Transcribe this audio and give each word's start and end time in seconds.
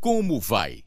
como 0.00 0.40
vai? 0.40 0.84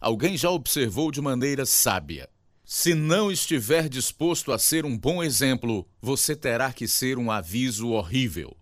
Alguém 0.00 0.36
já 0.36 0.50
observou 0.50 1.10
de 1.10 1.20
maneira 1.20 1.66
sábia. 1.66 2.28
Se 2.64 2.94
não 2.94 3.32
estiver 3.32 3.88
disposto 3.88 4.52
a 4.52 4.58
ser 4.58 4.84
um 4.84 4.96
bom 4.96 5.22
exemplo, 5.22 5.88
você 6.00 6.36
terá 6.36 6.72
que 6.72 6.86
ser 6.86 7.18
um 7.18 7.30
aviso 7.30 7.88
horrível. 7.88 8.56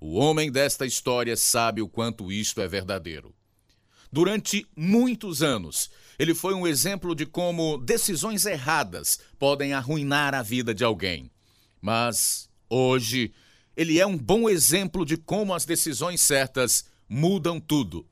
O 0.00 0.18
homem 0.18 0.50
desta 0.50 0.86
história 0.86 1.36
sabe 1.36 1.80
o 1.82 1.88
quanto 1.88 2.32
isto 2.32 2.60
é 2.60 2.66
verdadeiro. 2.66 3.34
Durante 4.10 4.66
muitos 4.76 5.42
anos, 5.42 5.90
ele 6.18 6.34
foi 6.34 6.54
um 6.54 6.66
exemplo 6.66 7.14
de 7.14 7.24
como 7.24 7.78
decisões 7.78 8.44
erradas 8.44 9.20
podem 9.38 9.72
arruinar 9.72 10.34
a 10.34 10.42
vida 10.42 10.74
de 10.74 10.82
alguém. 10.82 11.30
Mas, 11.80 12.48
hoje, 12.68 13.32
ele 13.76 13.98
é 13.98 14.06
um 14.06 14.18
bom 14.18 14.48
exemplo 14.48 15.04
de 15.04 15.16
como 15.16 15.54
as 15.54 15.64
decisões 15.64 16.20
certas 16.20 16.84
mudam 17.08 17.60
tudo. 17.60 18.06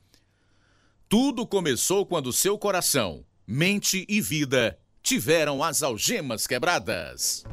Tudo 1.10 1.44
começou 1.44 2.06
quando 2.06 2.32
seu 2.32 2.56
coração, 2.56 3.24
mente 3.44 4.06
e 4.08 4.20
vida 4.20 4.78
tiveram 5.02 5.60
as 5.60 5.82
algemas 5.82 6.46
quebradas. 6.46 7.44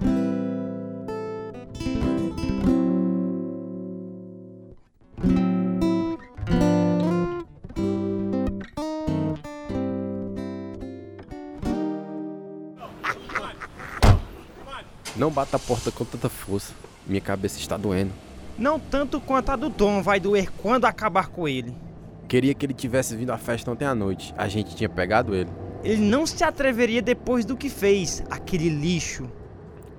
Não 15.16 15.32
bata 15.32 15.58
a 15.58 15.60
porta 15.60 15.92
com 15.92 16.06
tanta 16.06 16.30
força. 16.30 16.76
Minha 17.08 17.22
cabeça 17.22 17.58
está 17.58 17.76
doendo. 17.76 18.14
Não 18.56 18.80
tanto 18.80 19.20
quanto 19.20 19.50
a 19.50 19.56
do 19.56 19.72
Tom 19.72 20.04
vai 20.04 20.20
doer 20.20 20.52
quando 20.62 20.86
acabar 20.86 21.30
com 21.30 21.48
ele. 21.48 21.87
Queria 22.28 22.54
que 22.54 22.66
ele 22.66 22.74
tivesse 22.74 23.16
vindo 23.16 23.32
à 23.32 23.38
festa 23.38 23.72
ontem 23.72 23.86
à 23.86 23.96
noite. 23.96 24.34
A 24.38 24.50
gente 24.50 24.76
tinha 24.76 24.90
pegado 24.90 25.34
ele. 25.34 25.50
Ele 25.82 26.02
não 26.02 26.26
se 26.26 26.44
atreveria 26.44 27.02
depois 27.02 27.46
do 27.46 27.56
que 27.56 27.70
fez, 27.70 28.22
aquele 28.30 28.68
lixo. 28.68 29.32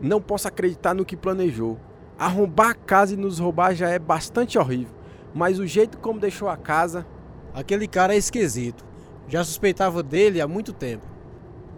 Não 0.01 0.21
posso 0.21 0.47
acreditar 0.47 0.95
no 0.95 1.07
que 1.07 1.17
planejou. 1.17 1.79
Arrombar 2.19 2.71
a 2.71 2.75
casa 2.75 3.15
e 3.15 3.17
nos 3.17 3.39
roubar 3.39 3.75
já 3.75 3.89
é 3.89 3.99
bastante 3.99 4.59
horrível. 4.59 4.95
Mas 5.35 5.59
o 5.59 5.67
jeito 5.67 5.99
como 5.99 6.21
deixou 6.21 6.49
a 6.49 6.57
casa. 6.57 7.07
Aquele 7.55 7.89
cara 7.89 8.15
é 8.15 8.19
esquisito. 8.19 8.85
Já 9.27 9.43
suspeitava 9.43 10.03
dele 10.03 10.41
há 10.41 10.47
muito 10.47 10.73
tempo. 10.73 11.07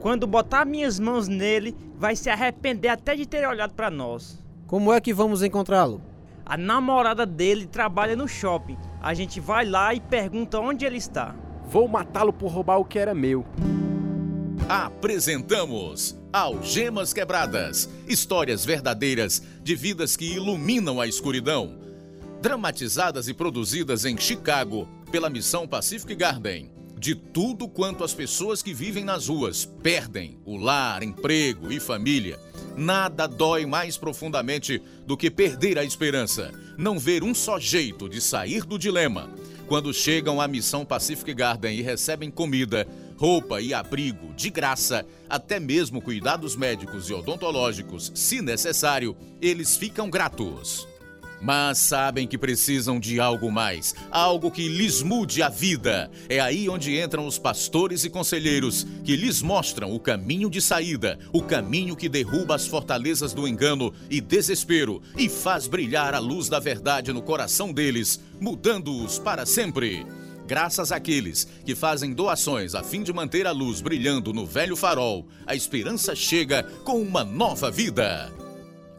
Quando 0.01 0.27
botar 0.27 0.65
minhas 0.65 0.99
mãos 0.99 1.29
nele, 1.29 1.77
vai 1.97 2.17
se 2.17 2.29
arrepender 2.29 2.89
até 2.89 3.15
de 3.15 3.27
ter 3.27 3.47
olhado 3.47 3.75
para 3.75 3.91
nós. 3.91 4.43
Como 4.67 4.93
é 4.93 5.01
que 5.01 5.13
vamos 5.15 5.43
encontrá-lo? 5.43 6.10
A 6.51 6.57
namorada 6.57 7.25
dele 7.25 7.65
trabalha 7.65 8.17
no 8.17 8.27
shopping. 8.27 8.77
A 9.01 9.15
gente 9.15 9.39
vai 9.39 9.65
lá 9.65 9.95
e 9.95 10.01
pergunta 10.01 10.59
onde 10.59 10.85
ele 10.85 10.97
está. 10.97 11.33
Vou 11.71 11.87
matá-lo 11.87 12.33
por 12.33 12.51
roubar 12.51 12.79
o 12.79 12.85
que 12.85 12.99
era 12.99 13.15
meu. 13.15 13.47
Apresentamos 14.69 16.19
Algemas 16.33 17.13
Quebradas 17.13 17.89
histórias 18.09 18.65
verdadeiras 18.65 19.41
de 19.63 19.77
vidas 19.77 20.17
que 20.17 20.25
iluminam 20.25 21.01
a 21.01 21.07
escuridão. 21.07 21.79
Dramatizadas 22.43 23.29
e 23.29 23.33
produzidas 23.33 24.05
em 24.05 24.19
Chicago 24.19 24.89
pela 25.13 25.31
Missão 25.31 25.69
Pacific 25.69 26.17
Garden. 26.17 26.73
De 26.99 27.15
tudo 27.15 27.69
quanto 27.69 28.03
as 28.03 28.13
pessoas 28.13 28.61
que 28.61 28.75
vivem 28.75 29.05
nas 29.05 29.29
ruas 29.29 29.65
perdem 29.65 30.41
o 30.45 30.57
lar, 30.57 31.05
emprego 31.05 31.71
e 31.71 31.79
família. 31.79 32.41
Nada 32.81 33.29
dói 33.29 33.67
mais 33.67 33.99
profundamente 33.99 34.81
do 35.07 35.15
que 35.15 35.31
perder 35.31 35.79
a 35.79 35.85
esperança, 35.85 36.51
não 36.79 36.99
ver 36.99 37.23
um 37.23 37.35
só 37.35 37.59
jeito 37.59 38.09
de 38.09 38.23
sair 38.23 38.65
do 38.65 38.79
dilema. 38.79 39.29
Quando 39.69 39.93
chegam 39.93 40.41
à 40.41 40.49
Missão 40.49 40.83
Pacific 40.83 41.35
Garden 41.35 41.79
e 41.79 41.83
recebem 41.83 42.31
comida, 42.31 42.89
roupa 43.19 43.61
e 43.61 43.75
abrigo 43.75 44.33
de 44.33 44.49
graça, 44.49 45.05
até 45.29 45.61
mesmo 45.61 46.01
cuidados 46.01 46.57
médicos 46.57 47.11
e 47.11 47.13
odontológicos, 47.13 48.11
se 48.15 48.41
necessário, 48.41 49.15
eles 49.43 49.77
ficam 49.77 50.09
gratos 50.09 50.89
mas 51.41 51.79
sabem 51.79 52.27
que 52.27 52.37
precisam 52.37 53.01
de 53.01 53.19
algo 53.19 53.51
mais, 53.51 53.95
algo 54.11 54.51
que 54.51 54.69
lhes 54.69 55.03
mude 55.03 55.43
a 55.43 55.49
vida. 55.49 56.11
É 56.29 56.41
aí 56.41 56.69
onde 56.69 57.01
entram 57.01 57.27
os 57.27 57.39
pastores 57.39 58.05
e 58.05 58.11
conselheiros 58.11 58.87
que 59.05 59.17
lhes 59.17 59.41
mostram 59.41 59.95
o 59.95 60.01
caminho 60.01 60.51
de 60.51 60.61
saída, 60.61 61.19
o 61.33 61.43
caminho 61.43 61.97
que 61.97 62.09
derruba 62.09 62.55
as 62.55 62.67
fortalezas 62.67 63.33
do 63.33 63.49
engano 63.49 63.93
e 64.11 64.21
desespero 64.21 65.03
e 65.17 65.29
faz 65.29 65.67
brilhar 65.67 66.15
a 66.15 66.19
luz 66.19 66.49
da 66.49 66.59
verdade 66.59 67.13
no 67.13 67.23
coração 67.23 67.73
deles, 67.73 68.21
mudando-os 68.41 69.19
para 69.19 69.47
sempre. 69.47 70.07
Graças 70.47 70.91
àqueles 70.91 71.47
que 71.65 71.77
fazem 71.77 72.13
doações 72.13 72.75
a 72.75 72.83
fim 72.83 73.05
de 73.05 73.13
manter 73.13 73.47
a 73.47 73.53
luz 73.53 73.81
brilhando 73.81 74.33
no 74.33 74.45
velho 74.45 74.75
farol, 74.75 75.29
a 75.47 75.55
esperança 75.55 76.13
chega 76.17 76.65
com 76.85 77.01
uma 77.01 77.23
nova 77.23 77.71
vida. 77.71 78.33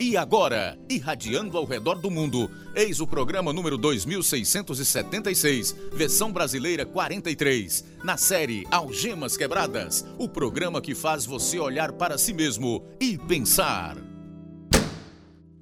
E 0.01 0.17
agora, 0.17 0.79
irradiando 0.89 1.55
ao 1.59 1.63
redor 1.63 1.93
do 1.93 2.09
mundo, 2.09 2.49
eis 2.73 2.99
o 2.99 3.05
programa 3.05 3.53
número 3.53 3.77
2676, 3.77 5.73
versão 5.93 6.33
brasileira 6.33 6.87
43, 6.87 7.85
na 8.03 8.17
série 8.17 8.65
Algemas 8.71 9.37
Quebradas, 9.37 10.03
o 10.17 10.27
programa 10.27 10.81
que 10.81 10.95
faz 10.95 11.23
você 11.23 11.59
olhar 11.59 11.91
para 11.91 12.17
si 12.17 12.33
mesmo 12.33 12.83
e 12.99 13.15
pensar. 13.15 13.95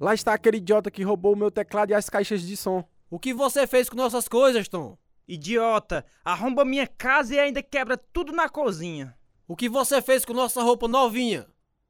Lá 0.00 0.14
está 0.14 0.32
aquele 0.32 0.56
idiota 0.56 0.90
que 0.90 1.02
roubou 1.02 1.34
o 1.34 1.36
meu 1.36 1.50
teclado 1.50 1.90
e 1.90 1.94
as 1.94 2.08
caixas 2.08 2.40
de 2.40 2.56
som. 2.56 2.82
O 3.10 3.18
que 3.18 3.34
você 3.34 3.66
fez 3.66 3.90
com 3.90 3.96
nossas 3.96 4.26
coisas, 4.26 4.66
Tom? 4.68 4.96
Idiota, 5.28 6.02
arromba 6.24 6.64
minha 6.64 6.86
casa 6.86 7.34
e 7.34 7.38
ainda 7.38 7.62
quebra 7.62 7.98
tudo 7.98 8.32
na 8.32 8.48
cozinha. 8.48 9.14
O 9.46 9.54
que 9.54 9.68
você 9.68 10.00
fez 10.00 10.24
com 10.24 10.32
nossa 10.32 10.62
roupa 10.62 10.88
novinha? 10.88 11.46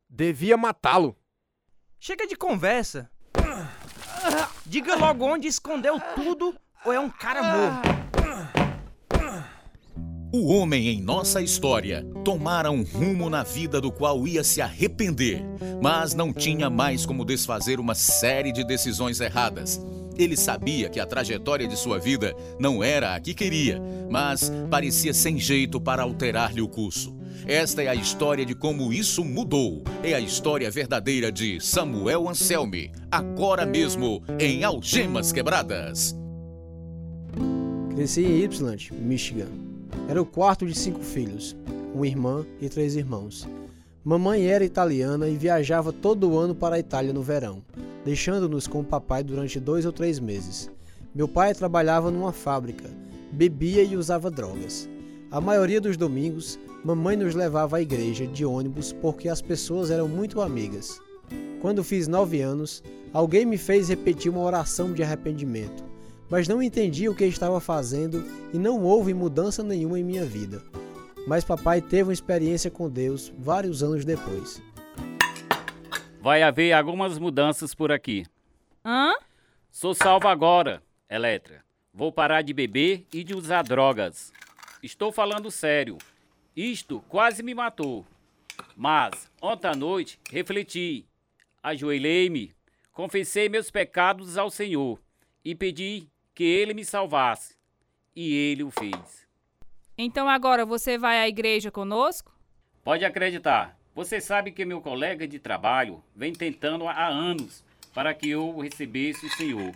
Devia 0.09 0.57
matá-lo. 0.57 1.17
Chega 2.03 2.27
de 2.27 2.35
conversa. 2.35 3.11
Diga 4.65 4.97
logo 4.97 5.23
onde 5.23 5.47
escondeu 5.47 6.01
tudo 6.15 6.55
ou 6.83 6.95
é 6.95 6.99
um 6.99 7.11
cara 7.11 7.43
morto. 7.43 7.91
O 10.33 10.51
homem 10.51 10.89
em 10.89 11.03
nossa 11.03 11.43
história 11.43 12.03
tomara 12.25 12.71
um 12.71 12.83
rumo 12.83 13.29
na 13.29 13.43
vida 13.43 13.83
do 13.83 13.93
qual 13.93 14.27
ia 14.27 14.43
se 14.43 14.63
arrepender, 14.63 15.43
mas 15.83 16.15
não 16.15 16.33
tinha 16.33 16.71
mais 16.71 17.05
como 17.05 17.23
desfazer 17.23 17.79
uma 17.79 17.95
série 17.95 18.51
de 18.51 18.65
decisões 18.65 19.21
erradas. 19.21 19.79
Ele 20.17 20.39
sabia 20.39 20.89
que 20.89 21.01
a 21.01 21.07
trajetória 21.07 21.69
de 21.69 21.77
sua 21.77 21.99
vida 21.99 22.35
não 22.59 22.83
era 22.83 23.15
a 23.15 23.21
que 23.21 23.35
queria, 23.35 23.79
mas 24.11 24.51
parecia 24.71 25.13
sem 25.13 25.39
jeito 25.39 25.79
para 25.79 26.03
alterar-lhe 26.03 26.63
o 26.63 26.69
curso. 26.69 27.20
Esta 27.47 27.83
é 27.83 27.89
a 27.89 27.95
história 27.95 28.45
de 28.45 28.55
como 28.55 28.93
isso 28.93 29.25
mudou. 29.25 29.83
É 30.03 30.15
a 30.15 30.21
história 30.21 30.71
verdadeira 30.71 31.33
de 31.33 31.61
Samuel 31.61 32.29
Anselme, 32.29 32.93
agora 33.11 33.65
mesmo 33.65 34.23
em 34.39 34.63
Algemas 34.63 35.33
Quebradas. 35.33 36.17
Cresci 37.95 38.25
em 38.25 38.45
Ypsilanti, 38.45 38.95
Michigan. 38.95 39.49
Era 40.09 40.21
o 40.21 40.27
quarto 40.27 40.67
de 40.67 40.75
cinco 40.75 41.01
filhos, 41.01 41.57
uma 41.95 42.07
irmã 42.07 42.47
e 42.61 42.69
três 42.69 42.95
irmãos. 42.95 43.49
Mamãe 44.05 44.47
era 44.47 44.65
italiana 44.65 45.29
e 45.29 45.37
viajava 45.37 45.93
todo 45.93 46.39
ano 46.39 46.55
para 46.55 46.77
a 46.77 46.79
Itália 46.79 47.13
no 47.13 47.23
verão, 47.23 47.63
deixando-nos 48.05 48.67
com 48.67 48.81
o 48.81 48.85
papai 48.85 49.23
durante 49.23 49.61
dois 49.61 49.85
ou 49.85 49.93
três 49.93 50.19
meses. 50.19 50.71
Meu 51.15 51.27
pai 51.27 51.55
trabalhava 51.55 52.11
numa 52.11 52.33
fábrica, 52.33 52.89
bebia 53.33 53.83
e 53.83 53.97
usava 53.97 54.31
drogas. 54.31 54.89
A 55.31 55.41
maioria 55.41 55.81
dos 55.81 55.97
domingos, 55.97 56.59
mamãe 56.85 57.17
nos 57.17 57.35
levava 57.35 57.77
à 57.77 57.83
igreja 57.83 58.27
de 58.27 58.45
ônibus 58.45 58.93
porque 58.93 59.29
as 59.29 59.43
pessoas 59.43 59.91
eram 59.91 60.09
muito 60.09 60.41
amigas. 60.41 61.01
Quando 61.61 61.85
fiz 61.85 62.09
nove 62.09 62.41
anos, 62.41 62.83
alguém 63.13 63.45
me 63.45 63.59
fez 63.59 63.89
repetir 63.89 64.31
uma 64.31 64.41
oração 64.41 64.93
de 64.93 65.03
arrependimento, 65.03 65.85
mas 66.29 66.49
não 66.49 66.63
entendi 66.63 67.09
o 67.09 67.15
que 67.15 67.25
estava 67.25 67.61
fazendo 67.61 68.25
e 68.53 68.59
não 68.59 68.83
houve 68.83 69.13
mudança 69.13 69.63
nenhuma 69.63 69.99
em 69.99 70.05
minha 70.05 70.25
vida. 70.25 70.63
Mas 71.27 71.45
papai 71.45 71.83
teve 71.83 72.05
uma 72.05 72.13
experiência 72.13 72.71
com 72.71 72.89
Deus 72.89 73.33
vários 73.39 73.83
anos 73.83 74.05
depois. 74.05 74.63
Vai 76.21 76.43
haver 76.43 76.73
algumas 76.73 77.19
mudanças 77.19 77.75
por 77.75 77.93
aqui. 77.93 78.25
Hã? 78.85 79.13
Sou 79.71 79.95
salvo 79.95 80.29
agora, 80.29 80.83
Eletra. 81.09 81.63
Vou 81.93 82.13
parar 82.13 82.43
de 82.43 82.53
beber 82.53 83.07
e 83.13 83.23
de 83.23 83.35
usar 83.35 83.63
drogas. 83.63 84.33
Estou 84.83 85.13
falando 85.13 85.51
sério. 85.51 85.99
Isto 86.57 87.03
quase 87.09 87.43
me 87.43 87.55
matou. 87.55 88.07
Mas, 88.77 89.31
ontem 89.41 89.69
à 89.69 89.75
noite, 89.75 90.19
refleti, 90.31 91.07
ajoelhei-me, 91.63 92.53
confessei 92.93 93.49
meus 93.49 93.71
pecados 93.71 94.37
ao 94.37 94.51
Senhor 94.51 95.01
e 95.45 95.55
pedi 95.55 96.09
que 96.35 96.45
Ele 96.45 96.75
me 96.75 96.85
salvasse. 96.85 97.57
E 98.15 98.35
Ele 98.35 98.63
o 98.63 98.71
fez. 98.71 99.27
Então 99.97 100.29
agora 100.29 100.65
você 100.65 100.99
vai 100.99 101.19
à 101.19 101.29
igreja 101.29 101.71
conosco? 101.71 102.35
Pode 102.83 103.05
acreditar. 103.05 103.79
Você 103.95 104.21
sabe 104.21 104.51
que 104.51 104.65
meu 104.65 104.81
colega 104.81 105.29
de 105.29 105.39
trabalho 105.39 106.03
vem 106.15 106.33
tentando 106.33 106.89
há 106.89 107.07
anos 107.07 107.65
para 107.93 108.15
que 108.15 108.31
eu 108.31 108.59
recebesse 108.59 109.27
o 109.27 109.31
Senhor. 109.31 109.75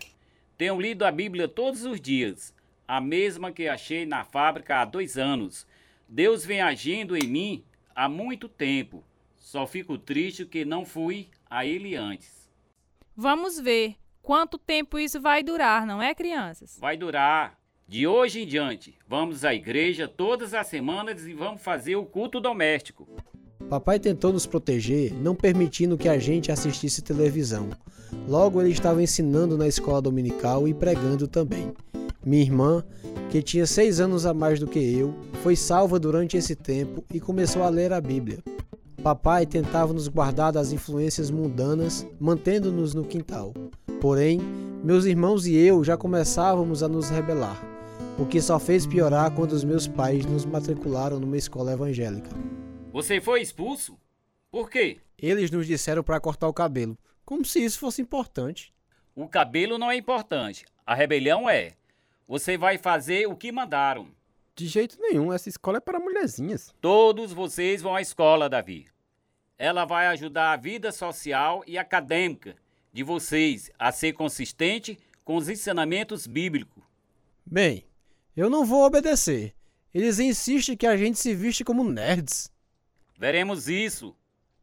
Tenho 0.56 0.80
lido 0.80 1.04
a 1.04 1.10
Bíblia 1.10 1.48
todos 1.48 1.84
os 1.84 2.00
dias, 2.00 2.54
a 2.86 3.00
mesma 3.00 3.52
que 3.52 3.68
achei 3.68 4.06
na 4.06 4.24
fábrica 4.24 4.78
há 4.78 4.84
dois 4.84 5.18
anos. 5.18 5.66
Deus 6.14 6.44
vem 6.44 6.60
agindo 6.60 7.16
em 7.16 7.26
mim 7.26 7.64
há 7.92 8.08
muito 8.08 8.48
tempo. 8.48 9.02
Só 9.36 9.66
fico 9.66 9.98
triste 9.98 10.46
que 10.46 10.64
não 10.64 10.84
fui 10.84 11.26
a 11.50 11.66
ele 11.66 11.96
antes. 11.96 12.48
Vamos 13.16 13.58
ver 13.58 13.96
quanto 14.22 14.56
tempo 14.56 14.96
isso 14.96 15.20
vai 15.20 15.42
durar, 15.42 15.84
não 15.84 16.00
é, 16.00 16.14
crianças? 16.14 16.78
Vai 16.80 16.96
durar. 16.96 17.58
De 17.88 18.06
hoje 18.06 18.42
em 18.42 18.46
diante, 18.46 18.96
vamos 19.08 19.44
à 19.44 19.52
igreja 19.52 20.06
todas 20.06 20.54
as 20.54 20.68
semanas 20.68 21.26
e 21.26 21.34
vamos 21.34 21.60
fazer 21.60 21.96
o 21.96 22.06
culto 22.06 22.40
doméstico. 22.40 23.08
Papai 23.68 23.98
tentou 23.98 24.32
nos 24.32 24.46
proteger, 24.46 25.12
não 25.12 25.34
permitindo 25.34 25.98
que 25.98 26.08
a 26.08 26.16
gente 26.16 26.52
assistisse 26.52 27.02
televisão. 27.02 27.70
Logo, 28.28 28.60
ele 28.60 28.70
estava 28.70 29.02
ensinando 29.02 29.58
na 29.58 29.66
escola 29.66 30.00
dominical 30.00 30.68
e 30.68 30.74
pregando 30.74 31.26
também. 31.26 31.74
Minha 32.24 32.42
irmã, 32.42 32.84
que 33.30 33.42
tinha 33.42 33.66
seis 33.66 34.00
anos 34.00 34.24
a 34.24 34.32
mais 34.32 34.58
do 34.58 34.66
que 34.66 34.78
eu, 34.78 35.14
foi 35.42 35.54
salva 35.54 35.98
durante 35.98 36.36
esse 36.36 36.56
tempo 36.56 37.04
e 37.12 37.20
começou 37.20 37.62
a 37.62 37.68
ler 37.68 37.92
a 37.92 38.00
Bíblia. 38.00 38.38
Papai 39.02 39.44
tentava 39.44 39.92
nos 39.92 40.08
guardar 40.08 40.50
das 40.50 40.72
influências 40.72 41.30
mundanas, 41.30 42.06
mantendo-nos 42.18 42.94
no 42.94 43.04
quintal. 43.04 43.52
Porém, 44.00 44.40
meus 44.82 45.04
irmãos 45.04 45.46
e 45.46 45.54
eu 45.54 45.84
já 45.84 45.96
começávamos 45.98 46.82
a 46.82 46.88
nos 46.88 47.10
rebelar, 47.10 47.62
o 48.18 48.24
que 48.24 48.40
só 48.40 48.58
fez 48.58 48.86
piorar 48.86 49.30
quando 49.32 49.52
os 49.52 49.62
meus 49.62 49.86
pais 49.86 50.24
nos 50.24 50.46
matricularam 50.46 51.20
numa 51.20 51.36
escola 51.36 51.72
evangélica. 51.72 52.30
Você 52.92 53.20
foi 53.20 53.42
expulso? 53.42 53.98
Por 54.50 54.70
quê? 54.70 54.98
Eles 55.18 55.50
nos 55.50 55.66
disseram 55.66 56.02
para 56.02 56.20
cortar 56.20 56.48
o 56.48 56.54
cabelo, 56.54 56.96
como 57.24 57.44
se 57.44 57.62
isso 57.62 57.78
fosse 57.78 58.00
importante. 58.00 58.72
O 59.14 59.28
cabelo 59.28 59.76
não 59.76 59.90
é 59.90 59.96
importante, 59.96 60.64
a 60.86 60.94
rebelião 60.94 61.48
é. 61.48 61.72
Você 62.26 62.56
vai 62.56 62.78
fazer 62.78 63.26
o 63.26 63.36
que 63.36 63.52
mandaram. 63.52 64.08
De 64.56 64.66
jeito 64.66 64.96
nenhum, 65.00 65.32
essa 65.32 65.48
escola 65.48 65.78
é 65.78 65.80
para 65.80 65.98
mulherzinhas. 65.98 66.74
Todos 66.80 67.32
vocês 67.32 67.82
vão 67.82 67.94
à 67.94 68.00
escola, 68.00 68.48
Davi. 68.48 68.86
Ela 69.58 69.84
vai 69.84 70.06
ajudar 70.08 70.52
a 70.52 70.56
vida 70.56 70.90
social 70.90 71.62
e 71.66 71.76
acadêmica 71.76 72.56
de 72.92 73.02
vocês 73.02 73.70
a 73.78 73.90
ser 73.92 74.12
consistente 74.12 74.98
com 75.24 75.36
os 75.36 75.48
ensinamentos 75.48 76.26
bíblicos. 76.26 76.82
Bem, 77.44 77.84
eu 78.36 78.48
não 78.48 78.64
vou 78.64 78.84
obedecer. 78.84 79.54
Eles 79.92 80.18
insistem 80.18 80.76
que 80.76 80.86
a 80.86 80.96
gente 80.96 81.18
se 81.18 81.34
viste 81.34 81.64
como 81.64 81.84
nerds. 81.84 82.50
Veremos 83.18 83.68
isso. 83.68 84.14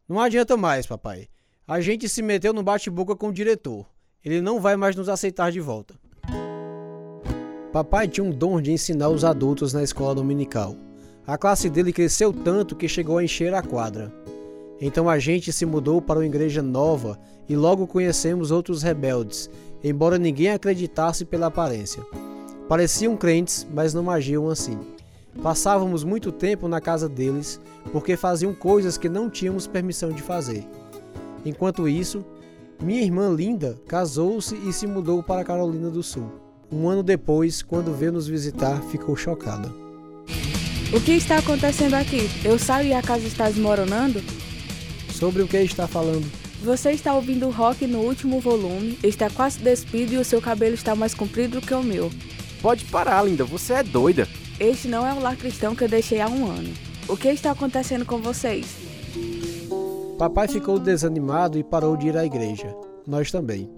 Não 0.07 0.19
adianta 0.19 0.57
mais, 0.57 0.85
papai. 0.85 1.29
A 1.67 1.79
gente 1.79 2.09
se 2.09 2.21
meteu 2.21 2.53
no 2.53 2.63
bate-boca 2.63 3.15
com 3.15 3.29
o 3.29 3.33
diretor. 3.33 3.89
Ele 4.23 4.41
não 4.41 4.59
vai 4.59 4.75
mais 4.75 4.95
nos 4.95 5.07
aceitar 5.07 5.51
de 5.51 5.59
volta. 5.59 5.95
Papai 7.71 8.06
tinha 8.06 8.25
um 8.25 8.31
dom 8.31 8.59
de 8.59 8.73
ensinar 8.73 9.07
os 9.07 9.23
adultos 9.23 9.71
na 9.71 9.81
escola 9.81 10.13
dominical. 10.13 10.75
A 11.25 11.38
classe 11.38 11.69
dele 11.69 11.94
cresceu 11.94 12.33
tanto 12.33 12.75
que 12.75 12.85
chegou 12.85 13.18
a 13.18 13.23
encher 13.23 13.53
a 13.53 13.62
quadra. 13.62 14.12
Então 14.81 15.07
a 15.07 15.18
gente 15.18 15.53
se 15.53 15.65
mudou 15.65 16.01
para 16.01 16.19
uma 16.19 16.25
igreja 16.25 16.62
nova 16.62 17.18
e 17.47 17.56
logo 17.56 17.88
conhecemos 17.88 18.51
outros 18.51 18.83
rebeldes, 18.83 19.50
embora 19.81 20.18
ninguém 20.18 20.50
acreditasse 20.50 21.23
pela 21.23 21.47
aparência. 21.47 22.03
Pareciam 22.68 23.15
crentes, 23.15 23.65
mas 23.74 23.94
não 23.94 24.12
agiam 24.12 24.50
assim. 24.50 24.77
Passávamos 25.41 26.03
muito 26.03 26.29
tempo 26.29 26.67
na 26.67 26.81
casa 26.81 27.07
deles 27.07 27.57
porque 27.94 28.17
faziam 28.17 28.53
coisas 28.53 28.97
que 28.97 29.07
não 29.07 29.29
tínhamos 29.29 29.65
permissão 29.65 30.09
de 30.09 30.21
fazer. 30.21 30.67
Enquanto 31.45 31.88
isso, 31.88 32.25
minha 32.81 33.01
irmã 33.01 33.29
Linda 33.29 33.79
casou-se 33.88 34.56
e 34.56 34.74
se 34.74 34.85
mudou 34.85 35.24
para 35.24 35.39
a 35.39 35.45
Carolina 35.45 35.89
do 35.89 36.03
Sul. 36.03 36.50
Um 36.71 36.88
ano 36.88 37.03
depois, 37.03 37.62
quando 37.62 37.94
veio 37.94 38.13
nos 38.13 38.27
visitar, 38.27 38.81
ficou 38.83 39.13
chocada. 39.15 39.69
O 40.94 41.01
que 41.01 41.12
está 41.12 41.38
acontecendo 41.38 41.95
aqui? 41.95 42.29
Eu 42.45 42.57
saio 42.57 42.89
e 42.89 42.94
a 42.94 43.01
casa 43.01 43.27
está 43.27 43.47
desmoronando? 43.47 44.21
Sobre 45.09 45.41
o 45.41 45.47
que 45.47 45.57
está 45.57 45.85
falando? 45.85 46.25
Você 46.63 46.91
está 46.91 47.13
ouvindo 47.13 47.50
rock 47.50 47.85
no 47.85 48.00
último 48.00 48.39
volume, 48.39 48.97
está 49.03 49.29
quase 49.29 49.59
despido 49.59 50.13
e 50.13 50.18
o 50.18 50.23
seu 50.23 50.41
cabelo 50.41 50.75
está 50.75 50.95
mais 50.95 51.13
comprido 51.13 51.59
do 51.59 51.65
que 51.65 51.73
o 51.73 51.83
meu. 51.83 52.09
Pode 52.62 52.85
parar, 52.85 53.24
linda, 53.24 53.44
você 53.44 53.74
é 53.74 53.83
doida. 53.83 54.27
Este 54.59 54.88
não 54.88 55.06
é 55.06 55.13
o 55.13 55.19
lar 55.19 55.35
cristão 55.35 55.75
que 55.75 55.83
eu 55.83 55.89
deixei 55.89 56.21
há 56.21 56.29
um 56.29 56.45
ano. 56.45 56.71
O 57.07 57.17
que 57.17 57.27
está 57.27 57.51
acontecendo 57.51 58.06
com 58.06 58.21
vocês? 58.21 58.67
Papai 60.17 60.47
ficou 60.47 60.79
desanimado 60.79 61.57
e 61.57 61.63
parou 61.63 61.97
de 61.97 62.07
ir 62.07 62.15
à 62.15 62.25
igreja. 62.25 62.74
Nós 63.06 63.31
também. 63.31 63.69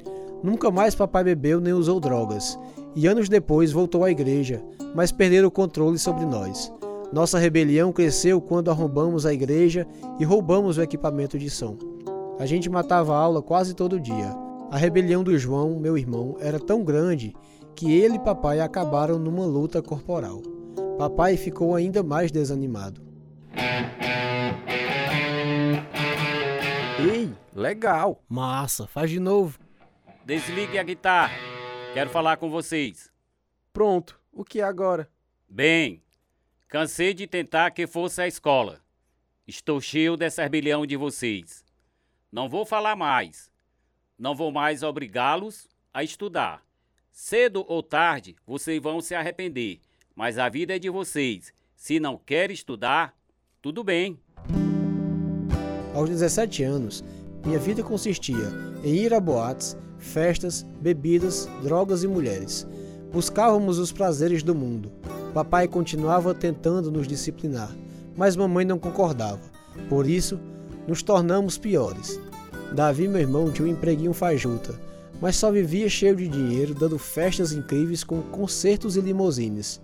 Nunca 0.44 0.70
mais 0.70 0.94
papai 0.94 1.24
bebeu 1.24 1.62
nem 1.62 1.72
usou 1.72 2.02
drogas. 2.02 2.60
E 2.96 3.08
anos 3.08 3.28
depois 3.28 3.72
voltou 3.72 4.04
à 4.04 4.12
igreja, 4.12 4.64
mas 4.94 5.12
perderam 5.12 5.48
o 5.48 5.52
controle 5.52 5.98
sobre 5.98 6.26
nós. 6.26 6.72
Nossa 7.12 7.38
rebelião 7.38 7.92
cresceu 7.92 8.42
quando 8.42 8.72
arrombamos 8.72 9.26
a 9.26 9.34
igreja 9.34 9.88
e 10.20 10.24
roubamos 10.24 10.78
o 10.78 10.82
equipamento 10.82 11.38
de 11.38 11.50
som. 11.50 11.78
A 12.40 12.46
gente 12.46 12.70
matava 12.70 13.16
a 13.16 13.20
aula 13.20 13.42
quase 13.42 13.76
todo 13.76 14.00
dia. 14.00 14.36
A 14.72 14.78
rebelião 14.78 15.24
do 15.24 15.38
João, 15.38 15.80
meu 15.80 15.98
irmão, 15.98 16.36
era 16.40 16.60
tão 16.60 16.84
grande 16.84 17.36
que 17.76 17.92
ele 17.92 18.16
e 18.16 18.20
papai 18.20 18.60
acabaram 18.60 19.20
numa 19.20 19.46
luta 19.46 19.82
corporal. 19.82 20.42
Papai 20.98 21.38
ficou 21.38 21.76
ainda 21.76 22.02
mais 22.02 22.32
desanimado. 22.32 23.02
Ei, 27.00 27.30
legal. 27.56 28.22
Massa, 28.28 28.88
faz 28.88 29.10
de 29.10 29.20
novo. 29.20 29.60
Desligue 30.26 30.80
a 30.80 30.84
guitarra. 30.84 31.53
Quero 31.94 32.10
falar 32.10 32.38
com 32.38 32.50
vocês. 32.50 33.12
Pronto, 33.72 34.20
o 34.32 34.44
que 34.44 34.60
é 34.60 34.64
agora? 34.64 35.08
Bem, 35.48 36.02
cansei 36.68 37.14
de 37.14 37.28
tentar 37.28 37.70
que 37.70 37.86
fosse 37.86 38.20
a 38.20 38.28
escola. 38.28 38.82
Estou 39.48 39.80
cheio 39.80 40.18
dessa 40.18 40.42
rebelião 40.42 40.88
de 40.88 40.98
vocês. 40.98 41.64
Não 42.32 42.50
vou 42.50 42.66
falar 42.66 42.96
mais. 42.96 43.52
Não 44.18 44.34
vou 44.34 44.52
mais 44.52 44.82
obrigá-los 44.82 45.70
a 45.94 46.04
estudar. 46.04 46.64
Cedo 47.12 47.64
ou 47.68 47.84
tarde, 47.84 48.36
vocês 48.44 48.82
vão 48.82 49.00
se 49.00 49.14
arrepender, 49.14 49.80
mas 50.16 50.40
a 50.40 50.50
vida 50.50 50.76
é 50.76 50.80
de 50.80 50.90
vocês. 50.90 51.54
Se 51.76 52.00
não 52.00 52.18
quer 52.18 52.50
estudar, 52.50 53.16
tudo 53.62 53.84
bem. 53.84 54.20
Aos 55.94 56.10
17 56.10 56.64
anos, 56.64 57.04
minha 57.46 57.60
vida 57.60 57.84
consistia 57.84 58.52
em 58.84 58.96
ir 58.96 59.14
a 59.14 59.20
boates, 59.20 59.78
festas, 59.98 60.66
bebidas, 60.80 61.50
drogas 61.62 62.04
e 62.04 62.08
mulheres. 62.08 62.66
Buscávamos 63.12 63.80
os 63.80 63.92
prazeres 63.92 64.44
do 64.44 64.56
mundo. 64.56 64.92
Papai 65.34 65.68
continuava 65.68 66.34
tentando 66.34 66.90
nos 66.90 67.08
disciplinar, 67.08 67.76
mas 68.16 68.36
mamãe 68.36 68.66
não 68.66 68.80
concordava. 68.80 69.42
Por 69.90 70.08
isso, 70.08 70.40
nos 70.88 71.04
tornamos 71.04 71.58
piores. 71.58 72.20
Davi, 72.74 73.08
meu 73.08 73.22
irmão, 73.22 73.52
tinha 73.52 73.68
um 73.68 73.72
empreguinho 73.72 74.14
fajuta, 74.14 74.74
mas 75.22 75.36
só 75.36 75.52
vivia 75.52 75.90
cheio 75.90 76.16
de 76.16 76.28
dinheiro, 76.28 76.74
dando 76.74 76.98
festas 76.98 77.52
incríveis 77.52 78.04
com 78.04 78.22
concertos 78.22 78.96
e 78.96 79.02
limousines. 79.02 79.82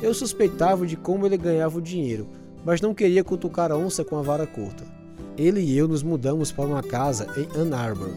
Eu 0.00 0.12
suspeitava 0.12 0.86
de 0.86 0.96
como 0.96 1.26
ele 1.26 1.36
ganhava 1.36 1.78
o 1.78 1.82
dinheiro, 1.82 2.28
mas 2.64 2.80
não 2.80 2.94
queria 2.94 3.24
cutucar 3.24 3.72
a 3.72 3.76
onça 3.76 4.04
com 4.04 4.16
a 4.16 4.22
vara 4.22 4.46
curta. 4.46 5.01
Ele 5.36 5.60
e 5.60 5.78
eu 5.78 5.88
nos 5.88 6.02
mudamos 6.02 6.52
para 6.52 6.66
uma 6.66 6.82
casa 6.82 7.26
em 7.40 7.48
Ann 7.58 7.74
Arbor, 7.74 8.10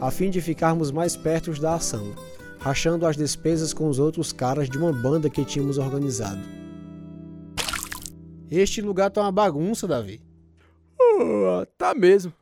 a 0.00 0.10
fim 0.10 0.30
de 0.30 0.40
ficarmos 0.40 0.92
mais 0.92 1.16
perto 1.16 1.52
da 1.60 1.74
ação, 1.74 2.14
rachando 2.60 3.04
as 3.04 3.16
despesas 3.16 3.74
com 3.74 3.88
os 3.88 3.98
outros 3.98 4.32
caras 4.32 4.70
de 4.70 4.78
uma 4.78 4.92
banda 4.92 5.28
que 5.28 5.44
tínhamos 5.44 5.76
organizado. 5.76 6.40
Este 8.48 8.80
lugar 8.80 9.10
tá 9.10 9.22
uma 9.22 9.32
bagunça, 9.32 9.88
Davi. 9.88 10.20
Uh, 11.00 11.66
tá 11.76 11.94
mesmo. 11.94 12.32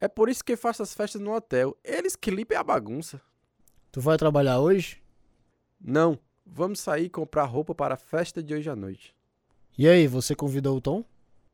É 0.00 0.08
por 0.08 0.28
isso 0.28 0.44
que 0.44 0.56
faço 0.56 0.82
as 0.82 0.92
festas 0.92 1.20
no 1.20 1.34
hotel. 1.34 1.76
Eles 1.82 2.14
que 2.14 2.30
limpem 2.30 2.58
a 2.58 2.62
bagunça. 2.62 3.20
Tu 3.90 4.00
vai 4.00 4.18
trabalhar 4.18 4.60
hoje? 4.60 5.02
Não, 5.80 6.18
vamos 6.44 6.80
sair 6.80 7.06
e 7.06 7.10
comprar 7.10 7.44
roupa 7.44 7.74
para 7.74 7.94
a 7.94 7.98
festa 7.98 8.42
de 8.42 8.54
hoje 8.54 8.68
à 8.68 8.76
noite. 8.76 9.14
E 9.78 9.88
aí, 9.88 10.06
você 10.06 10.34
convidou 10.34 10.76
o 10.76 10.80
Tom? 10.80 11.04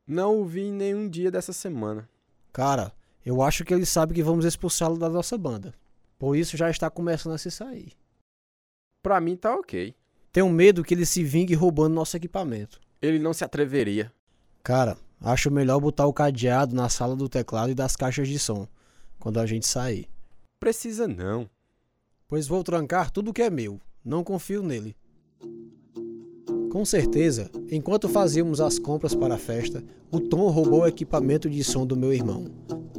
Não 0.07 0.39
o 0.39 0.45
vi 0.45 0.61
em 0.61 0.71
nenhum 0.71 1.07
dia 1.07 1.31
dessa 1.31 1.53
semana. 1.53 2.09
Cara, 2.51 2.91
eu 3.25 3.41
acho 3.41 3.63
que 3.63 3.73
ele 3.73 3.85
sabe 3.85 4.13
que 4.13 4.23
vamos 4.23 4.45
expulsá-lo 4.45 4.97
da 4.97 5.09
nossa 5.09 5.37
banda. 5.37 5.73
Por 6.17 6.35
isso 6.35 6.57
já 6.57 6.69
está 6.69 6.89
começando 6.89 7.33
a 7.33 7.37
se 7.37 7.49
sair. 7.49 7.93
Pra 9.01 9.19
mim 9.19 9.35
tá 9.35 9.55
ok. 9.55 9.95
Tenho 10.31 10.49
medo 10.49 10.83
que 10.83 10.93
ele 10.93 11.05
se 11.05 11.23
vingue 11.23 11.53
roubando 11.55 11.95
nosso 11.95 12.15
equipamento. 12.15 12.79
Ele 13.01 13.19
não 13.19 13.33
se 13.33 13.43
atreveria. 13.43 14.11
Cara, 14.63 14.97
acho 15.19 15.51
melhor 15.51 15.79
botar 15.79 16.05
o 16.05 16.13
cadeado 16.13 16.75
na 16.75 16.87
sala 16.89 17.15
do 17.15 17.27
teclado 17.27 17.71
e 17.71 17.75
das 17.75 17.95
caixas 17.95 18.27
de 18.27 18.37
som, 18.37 18.67
quando 19.19 19.39
a 19.39 19.45
gente 19.45 19.67
sair. 19.67 20.07
Precisa 20.59 21.07
não. 21.07 21.49
Pois 22.27 22.47
vou 22.47 22.63
trancar 22.63 23.09
tudo 23.09 23.33
que 23.33 23.41
é 23.41 23.49
meu. 23.49 23.81
Não 24.05 24.23
confio 24.23 24.63
nele. 24.63 24.95
Com 26.71 26.85
certeza, 26.85 27.51
enquanto 27.69 28.07
fazíamos 28.07 28.61
as 28.61 28.79
compras 28.79 29.13
para 29.13 29.35
a 29.35 29.37
festa, 29.37 29.83
o 30.09 30.21
Tom 30.21 30.47
roubou 30.47 30.83
o 30.83 30.87
equipamento 30.87 31.49
de 31.49 31.61
som 31.65 31.85
do 31.85 31.97
meu 31.97 32.13
irmão. 32.13 32.45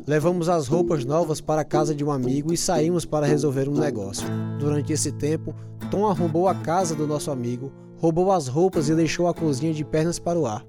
Levamos 0.07 0.47
as 0.50 0.67
roupas 0.69 1.07
novas 1.07 1.41
para 1.41 1.62
a 1.62 1.64
casa 1.64 1.95
de 1.95 2.05
um 2.05 2.11
amigo 2.11 2.52
e 2.52 2.57
saímos 2.57 3.07
para 3.07 3.25
resolver 3.25 3.71
um 3.71 3.79
negócio. 3.79 4.29
Durante 4.59 4.93
esse 4.93 5.11
tempo, 5.11 5.55
Tom 5.91 6.07
arrombou 6.07 6.49
a 6.49 6.55
casa 6.55 6.95
do 6.95 7.07
nosso 7.07 7.31
amigo, 7.31 7.73
roubou 7.97 8.31
as 8.31 8.47
roupas 8.47 8.91
e 8.91 8.95
deixou 8.95 9.26
a 9.26 9.33
cozinha 9.33 9.73
de 9.73 9.87
pernas 9.87 10.19
para 10.19 10.38
o 10.38 10.47
ar. 10.47 10.67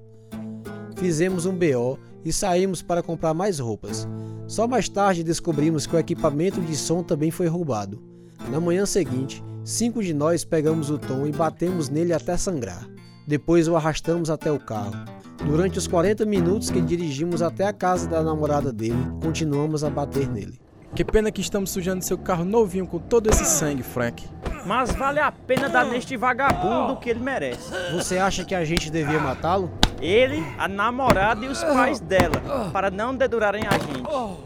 Fizemos 0.96 1.44
um 1.44 1.52
BO 1.52 1.98
e 2.24 2.32
saímos 2.32 2.80
para 2.80 3.02
comprar 3.02 3.34
mais 3.34 3.58
roupas. 3.58 4.08
Só 4.46 4.66
mais 4.66 4.88
tarde 4.88 5.22
descobrimos 5.22 5.86
que 5.86 5.94
o 5.94 5.98
equipamento 5.98 6.58
de 6.58 6.74
som 6.74 7.02
também 7.02 7.30
foi 7.30 7.48
roubado. 7.48 8.02
Na 8.50 8.58
manhã 8.58 8.86
seguinte, 8.86 9.44
cinco 9.62 10.02
de 10.02 10.14
nós 10.14 10.42
pegamos 10.42 10.88
o 10.88 10.96
Tom 10.96 11.26
e 11.26 11.32
batemos 11.32 11.90
nele 11.90 12.14
até 12.14 12.34
sangrar. 12.38 12.93
Depois 13.26 13.68
o 13.68 13.76
arrastamos 13.76 14.28
até 14.28 14.52
o 14.52 14.58
carro. 14.58 14.92
Durante 15.46 15.78
os 15.78 15.86
40 15.86 16.26
minutos 16.26 16.70
que 16.70 16.80
dirigimos 16.80 17.40
até 17.40 17.66
a 17.66 17.72
casa 17.72 18.06
da 18.06 18.22
namorada 18.22 18.70
dele, 18.70 18.98
continuamos 19.22 19.82
a 19.82 19.88
bater 19.88 20.28
nele. 20.28 20.60
Que 20.94 21.04
pena 21.04 21.32
que 21.32 21.40
estamos 21.40 21.70
sujando 21.70 22.04
seu 22.04 22.18
carro 22.18 22.44
novinho 22.44 22.86
com 22.86 22.98
todo 22.98 23.28
esse 23.30 23.44
sangue, 23.46 23.82
Frank. 23.82 24.24
Mas 24.66 24.92
vale 24.92 25.20
a 25.20 25.32
pena 25.32 25.68
dar 25.68 25.86
neste 25.86 26.16
vagabundo 26.16 26.92
o 26.92 26.96
que 26.98 27.10
ele 27.10 27.20
merece. 27.20 27.72
Você 27.92 28.18
acha 28.18 28.44
que 28.44 28.54
a 28.54 28.64
gente 28.64 28.90
devia 28.90 29.18
matá-lo? 29.18 29.70
Ele, 30.00 30.44
a 30.58 30.68
namorada 30.68 31.44
e 31.44 31.48
os 31.48 31.64
pais 31.64 32.00
dela, 32.00 32.70
para 32.72 32.90
não 32.90 33.14
dedurarem 33.14 33.64
a 33.66 33.72
gente. 33.72 34.04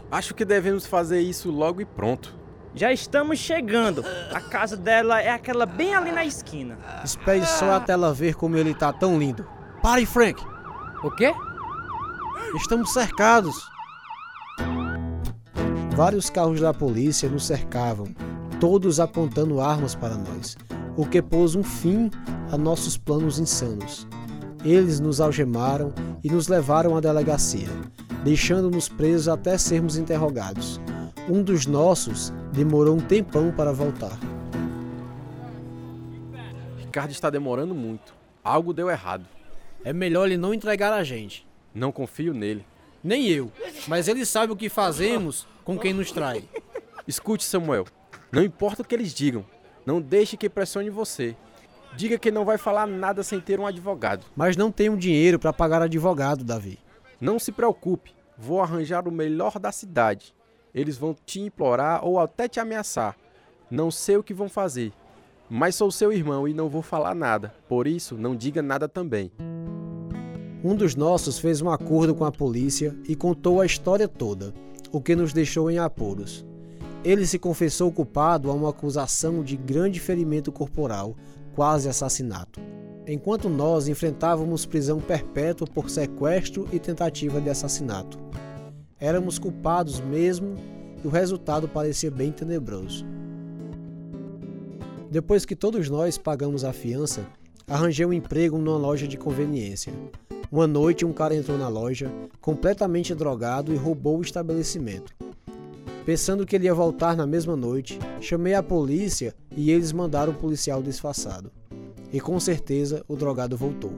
Acho 0.09 0.33
que 0.33 0.45
devemos 0.45 0.85
fazer 0.85 1.19
isso 1.19 1.51
logo 1.51 1.81
e 1.81 1.85
pronto. 1.85 2.38
Já 2.75 2.91
estamos 2.93 3.39
chegando. 3.39 4.05
A 4.33 4.39
casa 4.39 4.77
dela 4.77 5.21
é 5.21 5.29
aquela 5.29 5.65
bem 5.65 5.95
ali 5.95 6.11
na 6.11 6.23
esquina. 6.23 6.77
Espere 7.03 7.45
só 7.45 7.73
até 7.73 7.93
ela 7.93 8.13
ver 8.13 8.35
como 8.35 8.55
ele 8.55 8.73
tá 8.73 8.93
tão 8.93 9.17
lindo. 9.17 9.45
Pare, 9.81 10.05
Frank! 10.05 10.41
O 11.03 11.11
quê? 11.11 11.33
Estamos 12.55 12.91
cercados. 12.91 13.55
Vários 15.95 16.29
carros 16.29 16.61
da 16.61 16.73
polícia 16.73 17.27
nos 17.27 17.45
cercavam, 17.45 18.07
todos 18.59 18.99
apontando 18.99 19.59
armas 19.59 19.95
para 19.95 20.15
nós, 20.15 20.57
o 20.95 21.05
que 21.05 21.21
pôs 21.21 21.55
um 21.55 21.63
fim 21.63 22.09
a 22.51 22.57
nossos 22.57 22.97
planos 22.97 23.39
insanos. 23.39 24.07
Eles 24.63 24.99
nos 24.99 25.19
algemaram 25.19 25.93
e 26.23 26.29
nos 26.29 26.47
levaram 26.47 26.95
à 26.95 27.01
delegacia, 27.01 27.67
deixando-nos 28.23 28.87
presos 28.89 29.27
até 29.27 29.57
sermos 29.57 29.97
interrogados. 29.97 30.79
Um 31.29 31.43
dos 31.43 31.65
nossos 31.65 32.33
demorou 32.51 32.95
um 32.95 32.99
tempão 32.99 33.51
para 33.51 33.71
voltar. 33.71 34.17
Ricardo 36.77 37.11
está 37.11 37.29
demorando 37.29 37.75
muito. 37.75 38.13
Algo 38.43 38.73
deu 38.73 38.89
errado. 38.89 39.25
É 39.83 39.93
melhor 39.93 40.25
ele 40.25 40.37
não 40.37 40.53
entregar 40.53 40.91
a 40.91 41.03
gente. 41.03 41.47
Não 41.73 41.91
confio 41.91 42.33
nele. 42.33 42.65
Nem 43.03 43.27
eu, 43.27 43.49
mas 43.87 44.09
ele 44.09 44.25
sabe 44.25 44.51
o 44.51 44.55
que 44.55 44.67
fazemos 44.67 45.47
com 45.63 45.79
quem 45.79 45.93
nos 45.93 46.11
trai. 46.11 46.43
Escute, 47.07 47.45
Samuel. 47.45 47.85
Não 48.31 48.43
importa 48.43 48.81
o 48.81 48.85
que 48.85 48.93
eles 48.93 49.13
digam. 49.13 49.45
Não 49.85 50.01
deixe 50.01 50.35
que 50.35 50.49
pressione 50.49 50.89
você. 50.89 51.35
Diga 51.95 52.19
que 52.19 52.29
não 52.29 52.43
vai 52.43 52.57
falar 52.57 52.85
nada 52.85 53.23
sem 53.23 53.39
ter 53.39 53.59
um 53.59 53.65
advogado. 53.65 54.25
Mas 54.35 54.57
não 54.57 54.71
tenho 54.71 54.97
dinheiro 54.97 55.39
para 55.39 55.53
pagar 55.53 55.81
advogado, 55.81 56.43
Davi. 56.43 56.77
Não 57.21 57.39
se 57.39 57.51
preocupe. 57.51 58.13
Vou 58.37 58.61
arranjar 58.61 59.07
o 59.07 59.11
melhor 59.11 59.57
da 59.59 59.71
cidade. 59.71 60.33
Eles 60.73 60.97
vão 60.97 61.15
te 61.25 61.39
implorar 61.39 62.05
ou 62.05 62.19
até 62.19 62.47
te 62.47 62.59
ameaçar. 62.59 63.15
Não 63.69 63.89
sei 63.91 64.17
o 64.17 64.23
que 64.23 64.33
vão 64.33 64.49
fazer. 64.49 64.91
Mas 65.49 65.75
sou 65.75 65.91
seu 65.91 66.11
irmão 66.13 66.47
e 66.47 66.53
não 66.53 66.69
vou 66.69 66.81
falar 66.81 67.15
nada. 67.15 67.53
Por 67.67 67.87
isso, 67.87 68.15
não 68.15 68.35
diga 68.35 68.61
nada 68.61 68.87
também. 68.87 69.31
Um 70.63 70.75
dos 70.75 70.95
nossos 70.95 71.39
fez 71.39 71.61
um 71.61 71.69
acordo 71.69 72.13
com 72.13 72.25
a 72.25 72.31
polícia 72.31 72.95
e 73.07 73.15
contou 73.15 73.61
a 73.61 73.65
história 73.65 74.07
toda, 74.07 74.53
o 74.91 74.99
que 74.99 75.15
nos 75.15 75.31
deixou 75.31 75.71
em 75.71 75.79
apuros. 75.79 76.45
Ele 77.03 77.25
se 77.25 77.39
confessou 77.39 77.91
culpado 77.91 78.51
a 78.51 78.53
uma 78.53 78.69
acusação 78.69 79.41
de 79.41 79.55
grande 79.55 79.99
ferimento 79.99 80.51
corporal, 80.51 81.15
quase 81.55 81.87
assassinato, 81.87 82.59
enquanto 83.07 83.47
nós 83.47 83.87
enfrentávamos 83.87 84.65
prisão 84.65 84.99
perpétua 84.99 85.65
por 85.65 85.89
sequestro 85.89 86.67
e 86.73 86.79
tentativa 86.79 87.39
de 87.39 87.49
assassinato. 87.49 88.19
Éramos 88.99 89.39
culpados 89.39 90.01
mesmo 90.01 90.55
e 91.01 91.07
o 91.07 91.09
resultado 91.09 91.69
parecia 91.69 92.11
bem 92.11 92.31
tenebroso. 92.31 93.05
Depois 95.09 95.45
que 95.45 95.55
todos 95.55 95.89
nós 95.89 96.17
pagamos 96.17 96.65
a 96.65 96.73
fiança, 96.73 97.25
arranjei 97.65 98.05
um 98.05 98.11
emprego 98.11 98.57
numa 98.57 98.77
loja 98.77 99.07
de 99.07 99.17
conveniência. 99.17 99.93
Uma 100.51 100.67
noite, 100.67 101.05
um 101.05 101.13
cara 101.13 101.33
entrou 101.33 101.57
na 101.57 101.69
loja, 101.69 102.11
completamente 102.41 103.15
drogado, 103.15 103.73
e 103.73 103.77
roubou 103.77 104.17
o 104.17 104.21
estabelecimento. 104.21 105.15
Pensando 106.05 106.45
que 106.45 106.55
ele 106.55 106.65
ia 106.65 106.73
voltar 106.73 107.15
na 107.15 107.25
mesma 107.25 107.55
noite, 107.55 107.97
chamei 108.19 108.53
a 108.53 108.63
polícia 108.63 109.33
e 109.55 109.71
eles 109.71 109.91
mandaram 109.91 110.33
o 110.33 110.35
policial 110.35 110.83
disfarçado. 110.83 111.51
E 112.11 112.19
com 112.19 112.39
certeza 112.39 113.03
o 113.07 113.15
drogado 113.15 113.55
voltou. 113.55 113.93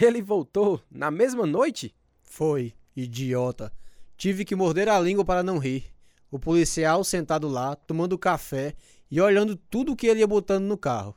Ele 0.00 0.22
voltou 0.22 0.80
na 0.90 1.10
mesma 1.10 1.46
noite? 1.46 1.94
Foi, 2.22 2.72
idiota. 2.94 3.72
Tive 4.22 4.44
que 4.44 4.54
morder 4.54 4.88
a 4.88 5.00
língua 5.00 5.24
para 5.24 5.42
não 5.42 5.58
rir. 5.58 5.84
O 6.30 6.38
policial 6.38 7.02
sentado 7.02 7.48
lá, 7.48 7.74
tomando 7.74 8.16
café 8.16 8.72
e 9.10 9.20
olhando 9.20 9.56
tudo 9.56 9.90
o 9.90 9.96
que 9.96 10.06
ele 10.06 10.20
ia 10.20 10.26
botando 10.28 10.62
no 10.62 10.78
carro: 10.78 11.16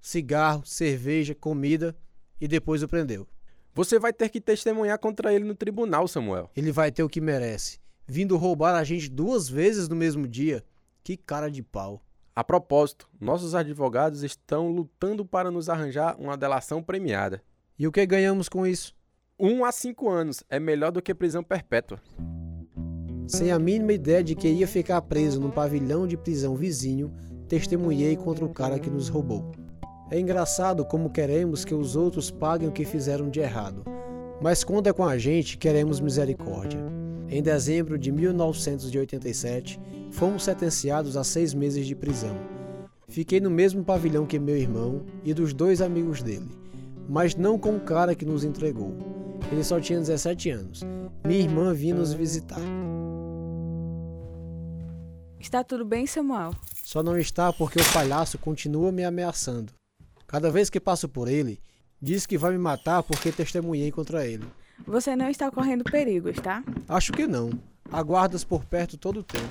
cigarro, 0.00 0.64
cerveja, 0.64 1.34
comida 1.34 1.96
e 2.40 2.46
depois 2.46 2.80
o 2.80 2.86
prendeu. 2.86 3.26
Você 3.74 3.98
vai 3.98 4.12
ter 4.12 4.28
que 4.28 4.40
testemunhar 4.40 5.00
contra 5.00 5.34
ele 5.34 5.44
no 5.44 5.56
tribunal, 5.56 6.06
Samuel. 6.06 6.48
Ele 6.54 6.70
vai 6.70 6.92
ter 6.92 7.02
o 7.02 7.08
que 7.08 7.20
merece. 7.20 7.80
Vindo 8.06 8.36
roubar 8.36 8.76
a 8.76 8.84
gente 8.84 9.10
duas 9.10 9.48
vezes 9.48 9.88
no 9.88 9.96
mesmo 9.96 10.28
dia. 10.28 10.64
Que 11.02 11.16
cara 11.16 11.50
de 11.50 11.60
pau. 11.60 12.00
A 12.36 12.44
propósito, 12.44 13.10
nossos 13.20 13.52
advogados 13.52 14.22
estão 14.22 14.68
lutando 14.68 15.24
para 15.24 15.50
nos 15.50 15.68
arranjar 15.68 16.14
uma 16.20 16.36
delação 16.36 16.84
premiada. 16.84 17.42
E 17.76 17.84
o 17.84 17.90
que 17.90 18.06
ganhamos 18.06 18.48
com 18.48 18.64
isso? 18.64 18.94
Um 19.44 19.64
a 19.64 19.72
cinco 19.72 20.08
anos 20.08 20.44
é 20.48 20.60
melhor 20.60 20.92
do 20.92 21.02
que 21.02 21.12
prisão 21.12 21.42
perpétua. 21.42 22.00
Sem 23.26 23.50
a 23.50 23.58
mínima 23.58 23.92
ideia 23.92 24.22
de 24.22 24.36
que 24.36 24.46
ia 24.46 24.68
ficar 24.68 25.02
preso 25.02 25.40
num 25.40 25.50
pavilhão 25.50 26.06
de 26.06 26.16
prisão 26.16 26.54
vizinho, 26.54 27.12
testemunhei 27.48 28.16
contra 28.16 28.44
o 28.44 28.54
cara 28.54 28.78
que 28.78 28.88
nos 28.88 29.08
roubou. 29.08 29.50
É 30.12 30.20
engraçado 30.20 30.84
como 30.84 31.10
queremos 31.10 31.64
que 31.64 31.74
os 31.74 31.96
outros 31.96 32.30
paguem 32.30 32.68
o 32.68 32.72
que 32.72 32.84
fizeram 32.84 33.28
de 33.28 33.40
errado, 33.40 33.82
mas 34.40 34.62
quando 34.62 34.86
é 34.86 34.92
com 34.92 35.04
a 35.04 35.18
gente, 35.18 35.58
queremos 35.58 35.98
misericórdia. 35.98 36.78
Em 37.28 37.42
dezembro 37.42 37.98
de 37.98 38.12
1987, 38.12 39.80
fomos 40.12 40.44
sentenciados 40.44 41.16
a 41.16 41.24
seis 41.24 41.52
meses 41.52 41.84
de 41.84 41.96
prisão. 41.96 42.36
Fiquei 43.08 43.40
no 43.40 43.50
mesmo 43.50 43.82
pavilhão 43.82 44.24
que 44.24 44.38
meu 44.38 44.56
irmão 44.56 45.02
e 45.24 45.34
dos 45.34 45.52
dois 45.52 45.82
amigos 45.82 46.22
dele, 46.22 46.61
mas 47.08 47.34
não 47.34 47.58
com 47.58 47.76
o 47.76 47.80
cara 47.80 48.14
que 48.14 48.24
nos 48.24 48.44
entregou. 48.44 48.96
Ele 49.50 49.62
só 49.64 49.80
tinha 49.80 49.98
17 49.98 50.50
anos. 50.50 50.80
Minha 51.24 51.40
irmã 51.40 51.72
vinha 51.74 51.94
nos 51.94 52.12
visitar. 52.12 52.60
Está 55.38 55.64
tudo 55.64 55.84
bem, 55.84 56.06
Samuel? 56.06 56.54
Só 56.84 57.02
não 57.02 57.18
está 57.18 57.52
porque 57.52 57.80
o 57.80 57.92
palhaço 57.92 58.38
continua 58.38 58.92
me 58.92 59.04
ameaçando. 59.04 59.72
Cada 60.26 60.50
vez 60.50 60.70
que 60.70 60.80
passo 60.80 61.08
por 61.08 61.28
ele, 61.28 61.60
diz 62.00 62.26
que 62.26 62.38
vai 62.38 62.52
me 62.52 62.58
matar 62.58 63.02
porque 63.02 63.32
testemunhei 63.32 63.90
contra 63.90 64.26
ele. 64.26 64.44
Você 64.86 65.14
não 65.14 65.28
está 65.28 65.50
correndo 65.50 65.84
perigo, 65.84 66.28
está? 66.28 66.64
Acho 66.88 67.12
que 67.12 67.26
não. 67.26 67.50
Aguardas 67.90 68.44
por 68.44 68.64
perto 68.64 68.96
todo 68.96 69.20
o 69.20 69.22
tempo. 69.22 69.48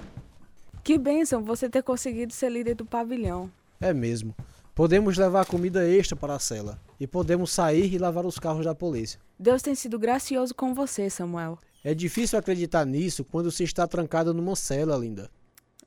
Que 0.84 0.98
bênção 0.98 1.44
você 1.44 1.70
ter 1.70 1.84
conseguido 1.84 2.34
ser 2.34 2.50
líder 2.50 2.76
do 2.76 2.86
pavilhão. 2.86 3.52
É 3.80 3.94
mesmo. 3.94 4.36
Podemos 4.74 5.18
levar 5.18 5.46
comida 5.46 5.88
extra 5.88 6.16
para 6.16 6.36
a 6.36 6.40
cela. 6.40 6.80
E 7.02 7.08
podemos 7.08 7.52
sair 7.52 7.92
e 7.92 7.98
lavar 7.98 8.26
os 8.26 8.38
carros 8.38 8.64
da 8.64 8.74
polícia. 8.74 9.20
Deus 9.38 9.62
tem 9.62 9.74
sido 9.74 9.98
gracioso 9.98 10.54
com 10.54 10.74
você, 10.74 11.10
Samuel. 11.10 11.58
É 11.84 11.94
difícil 11.94 12.38
acreditar 12.38 12.86
nisso 12.86 13.26
quando 13.26 13.52
se 13.52 13.64
está 13.64 13.86
trancado 13.88 14.34
numa 14.34 14.56
cela, 14.56 14.96
Linda. 14.96 15.30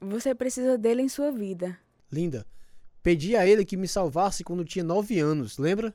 Você 0.00 0.34
precisa 0.34 0.76
dele 0.76 1.02
em 1.02 1.08
sua 1.08 1.30
vida. 1.30 1.78
Linda, 2.10 2.44
Pedi 3.04 3.36
a 3.36 3.46
ele 3.46 3.66
que 3.66 3.76
me 3.76 3.86
salvasse 3.86 4.42
quando 4.42 4.64
tinha 4.64 4.82
nove 4.82 5.20
anos, 5.20 5.58
lembra? 5.58 5.92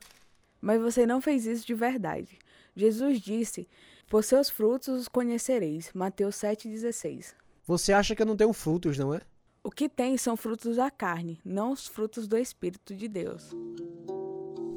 Mas 0.60 0.80
você 0.80 1.04
não 1.04 1.20
fez 1.20 1.44
isso 1.44 1.66
de 1.66 1.74
verdade. 1.74 2.38
Jesus 2.76 3.20
disse: 3.20 3.68
Por 4.08 4.22
seus 4.22 4.48
frutos 4.48 5.00
os 5.00 5.08
conhecereis. 5.08 5.90
Mateus 5.92 6.36
7,16. 6.36 7.34
Você 7.66 7.92
acha 7.92 8.14
que 8.14 8.22
eu 8.22 8.26
não 8.26 8.36
tenho 8.36 8.52
frutos, 8.52 8.96
não 8.96 9.12
é? 9.12 9.22
O 9.64 9.72
que 9.72 9.88
tem 9.88 10.16
são 10.16 10.36
frutos 10.36 10.76
da 10.76 10.88
carne, 10.88 11.40
não 11.44 11.72
os 11.72 11.88
frutos 11.88 12.28
do 12.28 12.38
Espírito 12.38 12.94
de 12.94 13.08
Deus. 13.08 13.50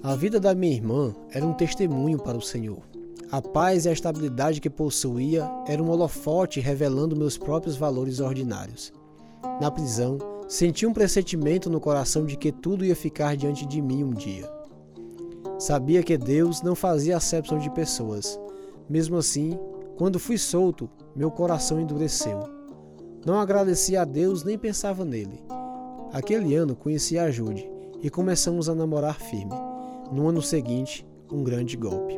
A 0.03 0.15
vida 0.15 0.39
da 0.39 0.53
minha 0.53 0.75
irmã 0.75 1.15
era 1.31 1.45
um 1.45 1.53
testemunho 1.53 2.19
para 2.19 2.38
o 2.38 2.41
Senhor. 2.41 2.83
A 3.31 3.41
paz 3.41 3.86
e 3.86 3.89
a 3.89 3.93
estabilidade 3.93 4.62
que 4.62 4.69
possuía 4.69 5.50
era 5.65 5.81
um 5.81 5.89
holofote 5.89 6.60
revelando 6.60 7.15
meus 7.15 7.38
próprios 7.38 7.75
valores 7.75 8.19
ordinários. 8.19 8.93
Na 9.60 9.72
prisão, 9.72 10.19
Senti 10.48 10.86
um 10.86 10.93
pressentimento 10.93 11.69
no 11.69 11.79
coração 11.79 12.25
de 12.25 12.38
que 12.38 12.51
tudo 12.51 12.86
ia 12.86 12.95
ficar 12.95 13.36
diante 13.36 13.65
de 13.65 13.81
mim 13.81 14.03
um 14.03 14.12
dia. 14.12 14.48
Sabia 15.57 16.03
que 16.03 16.17
Deus 16.17 16.62
não 16.62 16.75
fazia 16.75 17.17
acepção 17.17 17.57
de 17.57 17.69
pessoas. 17.72 18.39
Mesmo 18.89 19.17
assim, 19.17 19.57
quando 19.98 20.19
fui 20.19 20.38
solto, 20.38 20.89
meu 21.15 21.31
coração 21.31 21.79
endureceu. 21.79 22.43
Não 23.25 23.39
agradecia 23.39 24.01
a 24.01 24.05
Deus 24.05 24.43
nem 24.43 24.57
pensava 24.57 25.05
nele. 25.05 25.41
Aquele 26.12 26.53
ano 26.55 26.75
conheci 26.75 27.17
a 27.17 27.31
Jude 27.31 27.67
e 28.01 28.10
começamos 28.10 28.67
a 28.67 28.75
namorar 28.75 29.19
firme. 29.19 29.73
No 30.13 30.29
ano 30.29 30.43
seguinte, 30.43 31.03
um 31.32 31.43
grande 31.43 31.75
golpe. 31.75 32.13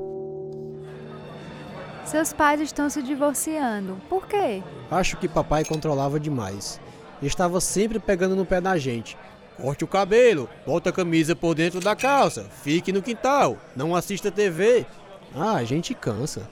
Seus 2.03 2.33
pais 2.33 2.59
estão 2.59 2.89
se 2.89 3.01
divorciando. 3.01 3.95
Por 4.09 4.27
quê? 4.27 4.61
Acho 4.91 5.15
que 5.15 5.29
papai 5.29 5.63
controlava 5.63 6.19
demais. 6.19 6.77
Estava 7.21 7.61
sempre 7.61 7.97
pegando 7.97 8.35
no 8.35 8.45
pé 8.45 8.59
da 8.59 8.77
gente. 8.77 9.17
Corte 9.55 9.85
o 9.85 9.87
cabelo, 9.87 10.49
bota 10.65 10.89
a 10.89 10.93
camisa 10.93 11.37
por 11.37 11.55
dentro 11.55 11.79
da 11.79 11.95
calça, 11.95 12.43
fique 12.61 12.91
no 12.91 13.01
quintal, 13.01 13.57
não 13.73 13.95
assista 13.95 14.29
TV. 14.29 14.85
Ah, 15.33 15.53
a 15.53 15.63
gente 15.63 15.93
cansa. 15.93 16.49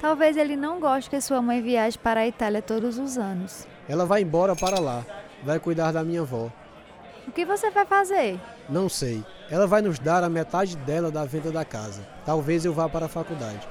Talvez 0.00 0.34
ele 0.38 0.56
não 0.56 0.80
goste 0.80 1.10
que 1.10 1.20
sua 1.20 1.42
mãe 1.42 1.60
viaje 1.60 1.98
para 1.98 2.20
a 2.20 2.26
Itália 2.26 2.62
todos 2.62 2.98
os 2.98 3.18
anos. 3.18 3.68
Ela 3.86 4.06
vai 4.06 4.22
embora 4.22 4.56
para 4.56 4.80
lá, 4.80 5.04
vai 5.44 5.60
cuidar 5.60 5.92
da 5.92 6.02
minha 6.02 6.22
avó. 6.22 6.50
O 7.26 7.32
que 7.32 7.44
você 7.44 7.70
vai 7.70 7.84
fazer? 7.84 8.38
Não 8.68 8.88
sei. 8.88 9.24
Ela 9.50 9.66
vai 9.66 9.82
nos 9.82 9.98
dar 9.98 10.22
a 10.22 10.28
metade 10.28 10.76
dela 10.76 11.10
da 11.10 11.24
venda 11.24 11.50
da 11.50 11.64
casa. 11.64 12.00
Talvez 12.24 12.64
eu 12.64 12.72
vá 12.72 12.88
para 12.88 13.06
a 13.06 13.08
faculdade. 13.08 13.66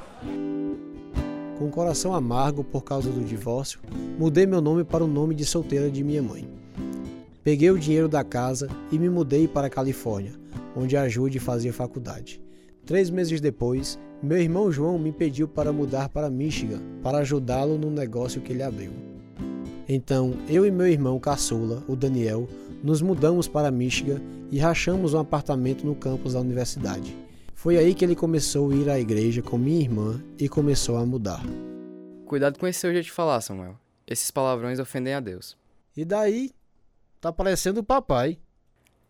Com 1.57 1.67
o 1.67 1.71
coração 1.71 2.13
amargo 2.13 2.65
por 2.65 2.83
causa 2.83 3.09
do 3.09 3.23
divórcio, 3.23 3.79
mudei 4.19 4.45
meu 4.45 4.59
nome 4.59 4.83
para 4.83 5.05
o 5.05 5.07
nome 5.07 5.33
de 5.33 5.45
solteira 5.45 5.89
de 5.89 6.03
minha 6.03 6.21
mãe. 6.21 6.45
Peguei 7.43 7.71
o 7.71 7.79
dinheiro 7.79 8.09
da 8.09 8.25
casa 8.25 8.69
e 8.91 8.99
me 8.99 9.09
mudei 9.09 9.47
para 9.47 9.67
a 9.67 9.69
Califórnia, 9.69 10.33
onde 10.75 10.97
a 10.97 11.07
Jude 11.07 11.39
fazia 11.39 11.71
faculdade. 11.71 12.41
Três 12.85 13.09
meses 13.09 13.39
depois, 13.39 13.97
meu 14.21 14.37
irmão 14.37 14.69
João 14.69 14.99
me 14.99 15.13
pediu 15.13 15.47
para 15.47 15.71
mudar 15.71 16.09
para 16.09 16.29
Michigan 16.29 16.81
para 17.01 17.19
ajudá-lo 17.19 17.77
no 17.77 17.89
negócio 17.89 18.41
que 18.41 18.51
ele 18.51 18.63
abriu. 18.63 18.91
Então, 19.87 20.33
eu 20.49 20.65
e 20.65 20.71
meu 20.71 20.87
irmão 20.87 21.19
caçula, 21.19 21.83
o 21.87 21.95
Daniel, 21.95 22.47
nos 22.83 23.01
mudamos 23.01 23.47
para 23.47 23.71
Michigan 23.71 24.21
e 24.51 24.59
rachamos 24.59 25.13
um 25.13 25.19
apartamento 25.19 25.85
no 25.85 25.95
campus 25.95 26.33
da 26.33 26.39
universidade. 26.39 27.15
Foi 27.53 27.77
aí 27.77 27.95
que 27.95 28.05
ele 28.05 28.15
começou 28.15 28.71
a 28.71 28.75
ir 28.75 28.89
à 28.89 28.99
igreja 28.99 29.41
com 29.41 29.57
minha 29.57 29.81
irmã 29.81 30.21
e 30.37 30.47
começou 30.47 30.97
a 30.97 31.05
mudar. 31.05 31.41
Cuidado 32.25 32.59
com 32.59 32.67
esse 32.67 32.79
seu 32.79 32.91
jeito 32.91 33.05
de 33.05 33.11
falar, 33.11 33.41
Samuel. 33.41 33.75
Esses 34.05 34.29
palavrões 34.29 34.79
ofendem 34.79 35.13
a 35.13 35.19
Deus. 35.19 35.57
E 35.97 36.05
daí? 36.05 36.51
Tá 37.19 37.31
parecendo 37.31 37.79
o 37.79 37.83
papai. 37.83 38.37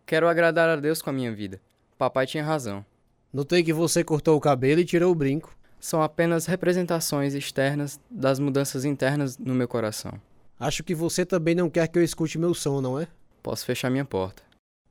Quero 0.06 0.28
agradar 0.28 0.70
a 0.70 0.76
Deus 0.76 1.02
com 1.02 1.10
a 1.10 1.14
minha 1.14 1.34
vida. 1.34 1.60
Papai 1.98 2.26
tinha 2.26 2.44
razão. 2.44 2.86
Notei 3.34 3.64
que 3.64 3.74
você 3.74 4.04
cortou 4.04 4.38
o 4.38 4.42
cabelo 4.42 4.80
e 4.80 4.86
tirou 4.86 5.12
o 5.12 5.16
brinco. 5.16 5.54
São 5.80 6.02
apenas 6.02 6.46
representações 6.46 7.34
externas 7.34 8.00
das 8.10 8.40
mudanças 8.40 8.86
internas 8.86 9.38
no 9.38 9.54
meu 9.54 9.68
coração. 9.68 10.14
Acho 10.58 10.84
que 10.84 10.96
você 10.96 11.26
também 11.26 11.54
não 11.54 11.70
quer 11.70 11.88
que 11.88 12.00
eu 12.00 12.04
escute 12.04 12.38
meu 12.38 12.54
som, 12.54 12.80
não 12.80 12.98
é? 12.98 13.08
Posso 13.46 13.64
fechar 13.64 13.92
minha 13.92 14.04
porta. 14.04 14.42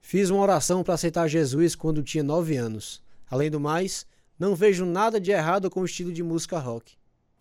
Fiz 0.01 0.31
uma 0.31 0.41
oração 0.41 0.85
para 0.85 0.95
aceitar 0.95 1.27
Jesus 1.27 1.75
quando 1.75 2.05
tinha 2.05 2.23
nove 2.23 2.57
anos. 2.57 3.03
Além 3.29 3.51
do 3.51 3.59
mais, 3.59 4.07
não 4.39 4.55
vejo 4.55 4.87
nada 4.87 5.21
de 5.21 5.33
errado 5.33 5.69
com 5.69 5.81
o 5.81 5.85
estilo 5.85 6.13
de 6.13 6.23
música 6.23 6.57
rock. 6.61 6.95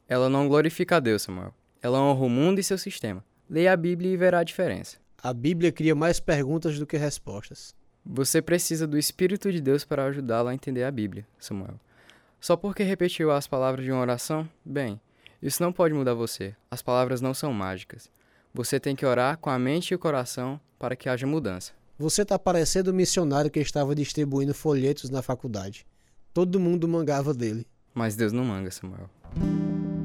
Ela 0.09 0.27
não 0.27 0.47
glorifica 0.47 0.97
a 0.97 0.99
Deus, 0.99 1.21
Samuel. 1.21 1.53
Ela 1.83 2.01
honra 2.01 2.25
o 2.25 2.29
mundo 2.29 2.57
e 2.57 2.63
seu 2.63 2.79
sistema. 2.79 3.23
Leia 3.47 3.73
a 3.73 3.77
Bíblia 3.77 4.11
e 4.11 4.17
verá 4.17 4.39
a 4.39 4.43
diferença. 4.43 4.97
A 5.21 5.31
Bíblia 5.31 5.71
cria 5.71 5.93
mais 5.93 6.19
perguntas 6.19 6.79
do 6.79 6.87
que 6.87 6.97
respostas. 6.97 7.75
Você 8.03 8.41
precisa 8.41 8.87
do 8.87 8.97
Espírito 8.97 9.51
de 9.51 9.61
Deus 9.61 9.85
para 9.85 10.05
ajudá-la 10.05 10.49
a 10.49 10.55
entender 10.55 10.83
a 10.83 10.89
Bíblia, 10.89 11.27
Samuel. 11.37 11.79
Só 12.41 12.57
porque 12.57 12.81
repetiu 12.81 13.29
as 13.29 13.45
palavras 13.45 13.85
de 13.85 13.91
uma 13.91 14.01
oração? 14.01 14.49
Bem, 14.65 14.99
isso 15.39 15.61
não 15.61 15.71
pode 15.71 15.93
mudar 15.93 16.15
você. 16.15 16.55
As 16.71 16.81
palavras 16.81 17.21
não 17.21 17.35
são 17.35 17.53
mágicas. 17.53 18.09
Você 18.55 18.79
tem 18.79 18.95
que 18.95 19.03
orar 19.03 19.39
com 19.39 19.49
a 19.49 19.57
mente 19.57 19.89
e 19.89 19.95
o 19.95 19.99
coração 19.99 20.61
para 20.77 20.95
que 20.95 21.09
haja 21.09 21.25
mudança. 21.25 21.71
Você 21.97 22.23
tá 22.23 22.37
parecendo 22.37 22.91
o 22.91 22.93
missionário 22.93 23.49
que 23.49 23.59
estava 23.59 23.95
distribuindo 23.95 24.53
folhetos 24.53 25.09
na 25.09 25.23
faculdade. 25.23 25.87
Todo 26.31 26.59
mundo 26.59 26.87
mangava 26.87 27.33
dele. 27.33 27.65
Mas 27.95 28.15
Deus 28.15 28.31
não 28.31 28.45
manga, 28.45 28.69
Samuel. 28.69 29.09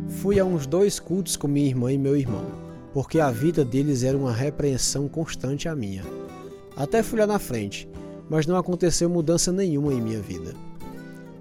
Fui 0.09 0.41
a 0.41 0.47
uns 0.47 0.67
dois 0.67 0.99
cultos 0.99 1.37
com 1.37 1.47
minha 1.47 1.67
irmã 1.67 1.93
e 1.93 1.99
meu 1.99 2.17
irmão, 2.17 2.47
porque 2.95 3.21
a 3.21 3.31
vida 3.31 3.67
deles 3.67 4.03
era 4.03 4.17
uma 4.17 4.33
repreensão 4.33 5.09
constante 5.09 5.69
à 5.69 5.77
minha. 5.77 6.03
Até 6.75 7.03
fui 7.03 7.19
lá 7.19 7.27
na 7.27 7.39
frente, 7.39 7.87
mas 8.31 8.47
não 8.47 8.57
aconteceu 8.57 9.11
mudança 9.11 9.53
nenhuma 9.53 9.93
em 9.93 10.01
minha 10.01 10.23
vida. 10.23 10.55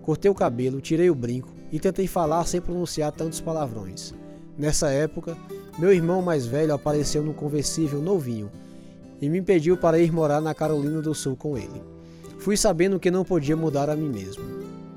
Cortei 0.02 0.30
o 0.30 0.36
cabelo, 0.36 0.82
tirei 0.82 1.10
o 1.10 1.16
brinco 1.16 1.54
e 1.72 1.80
tentei 1.80 2.06
falar 2.06 2.46
sem 2.46 2.60
pronunciar 2.60 3.14
tantos 3.14 3.40
palavrões. 3.40 4.14
Nessa 4.58 4.90
época, 4.90 5.38
meu 5.78 5.94
irmão 5.94 6.22
mais 6.22 6.46
velho 6.46 6.74
apareceu 6.74 7.22
num 7.22 7.34
conversível 7.34 8.02
novinho 8.02 8.52
e 9.22 9.30
me 9.30 9.42
pediu 9.42 9.78
para 9.78 10.00
ir 10.00 10.12
morar 10.12 10.42
na 10.42 10.54
Carolina 10.54 11.02
do 11.02 11.14
Sul 11.14 11.36
com 11.36 11.58
ele. 11.58 11.82
Fui 12.40 12.58
sabendo 12.58 13.00
que 13.00 13.12
não 13.12 13.24
podia 13.24 13.56
mudar 13.56 13.90
a 13.90 13.96
mim 13.96 14.10
mesmo. 14.10 14.44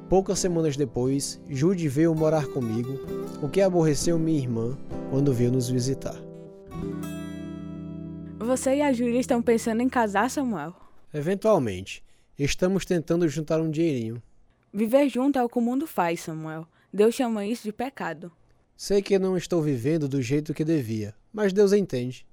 Poucas 0.08 0.38
semanas 0.38 0.76
depois, 0.76 1.40
Jude 1.48 1.88
veio 1.88 2.14
morar 2.14 2.46
comigo, 2.46 2.98
o 3.42 3.48
que 3.48 3.60
aborreceu 3.60 4.18
minha 4.18 4.38
irmã 4.38 4.76
quando 5.10 5.32
veio 5.32 5.52
nos 5.52 5.68
visitar. 5.68 6.16
Você 8.38 8.76
e 8.76 8.82
a 8.82 8.92
Júlia 8.92 9.20
estão 9.20 9.40
pensando 9.42 9.82
em 9.82 9.88
casar, 9.88 10.30
Samuel? 10.30 10.74
Eventualmente, 11.12 12.02
estamos 12.38 12.84
tentando 12.84 13.28
juntar 13.28 13.60
um 13.60 13.70
dinheirinho. 13.70 14.22
Viver 14.72 15.08
junto 15.08 15.38
é 15.38 15.42
o 15.42 15.48
que 15.48 15.58
o 15.58 15.62
mundo 15.62 15.86
faz, 15.86 16.20
Samuel. 16.20 16.66
Deus 16.92 17.14
chama 17.14 17.46
isso 17.46 17.64
de 17.64 17.72
pecado. 17.72 18.32
Sei 18.82 19.02
que 19.02 19.18
não 19.18 19.36
estou 19.36 19.60
vivendo 19.60 20.08
do 20.08 20.22
jeito 20.22 20.54
que 20.54 20.64
devia, 20.64 21.14
mas 21.30 21.52
Deus 21.52 21.74
entende. 21.74 22.26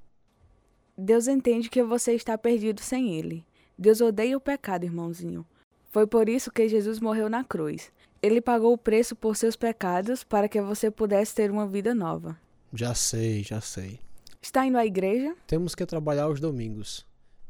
Deus 0.98 1.28
entende 1.28 1.70
que 1.70 1.84
você 1.84 2.14
está 2.14 2.38
perdido 2.38 2.80
sem 2.80 3.20
Ele. 3.20 3.46
Deus 3.78 4.00
odeia 4.00 4.38
o 4.38 4.40
pecado, 4.40 4.86
irmãozinho. 4.86 5.46
Foi 5.90 6.08
por 6.08 6.30
isso 6.30 6.50
que 6.50 6.70
Jesus 6.70 7.02
morreu 7.02 7.30
na 7.30 7.44
cruz. 7.44 7.92
Ele 8.22 8.40
pagou 8.40 8.72
o 8.72 8.78
preço 8.78 9.14
por 9.14 9.36
seus 9.36 9.58
pecados 9.58 10.24
para 10.24 10.48
que 10.48 10.62
você 10.62 10.90
pudesse 10.90 11.36
ter 11.36 11.52
uma 11.52 11.68
vida 11.68 11.94
nova. 11.94 12.40
Já 12.74 12.96
sei, 12.96 13.44
já 13.44 13.60
sei. 13.60 14.00
Está 14.42 14.66
indo 14.66 14.78
à 14.78 14.86
igreja? 14.86 15.36
Temos 15.46 15.76
que 15.76 15.86
trabalhar 15.86 16.24
aos 16.24 16.40
domingos. 16.40 17.06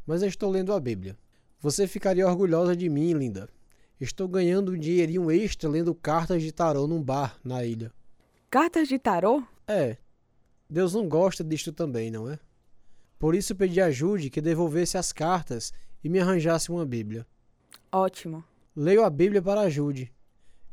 Mas 0.07 0.23
eu 0.23 0.27
estou 0.27 0.49
lendo 0.49 0.73
a 0.73 0.79
Bíblia. 0.79 1.15
Você 1.61 1.85
ficaria 1.85 2.27
orgulhosa 2.27 2.75
de 2.75 2.89
mim, 2.89 3.13
linda. 3.13 3.47
Estou 4.01 4.27
ganhando 4.27 4.71
um 4.71 4.77
dinheirinho 4.77 5.29
extra 5.29 5.69
lendo 5.69 5.93
cartas 5.93 6.41
de 6.41 6.51
tarô 6.51 6.87
num 6.87 7.03
bar 7.03 7.37
na 7.43 7.63
ilha. 7.63 7.91
Cartas 8.49 8.87
de 8.87 8.97
tarô? 8.97 9.43
É. 9.67 9.97
Deus 10.69 10.93
não 10.93 11.07
gosta 11.09 11.43
disto 11.43 11.73
também, 11.73 12.09
não 12.09 12.29
é? 12.29 12.39
Por 13.19 13.35
isso 13.35 13.53
pedi 13.53 13.81
a 13.81 13.91
Jude 13.91 14.29
que 14.29 14.39
devolvesse 14.39 14.97
as 14.97 15.11
cartas 15.11 15.73
e 16.01 16.07
me 16.07 16.19
arranjasse 16.19 16.71
uma 16.71 16.85
Bíblia. 16.85 17.27
Ótimo. 17.91 18.41
Leio 18.73 19.03
a 19.03 19.09
Bíblia 19.09 19.41
para 19.41 19.61
a 19.61 19.69
Jude. 19.69 20.13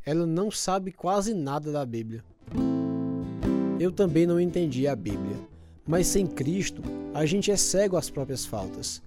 Ela 0.07 0.25
não 0.25 0.53
sabe 0.53 0.93
quase 0.93 1.35
nada 1.35 1.73
da 1.73 1.85
Bíblia. 1.85 2.25
Eu 3.81 3.91
também 3.91 4.25
não 4.25 4.39
entendi 4.39 4.87
a 4.87 4.95
Bíblia, 4.95 5.37
mas 5.85 6.07
sem 6.07 6.29
Cristo 6.29 6.81
a 7.13 7.27
gente 7.27 7.51
é 7.51 7.57
cego 7.57 7.97
às 7.97 8.09
próprias 8.09 8.47
faltas. 8.47 9.03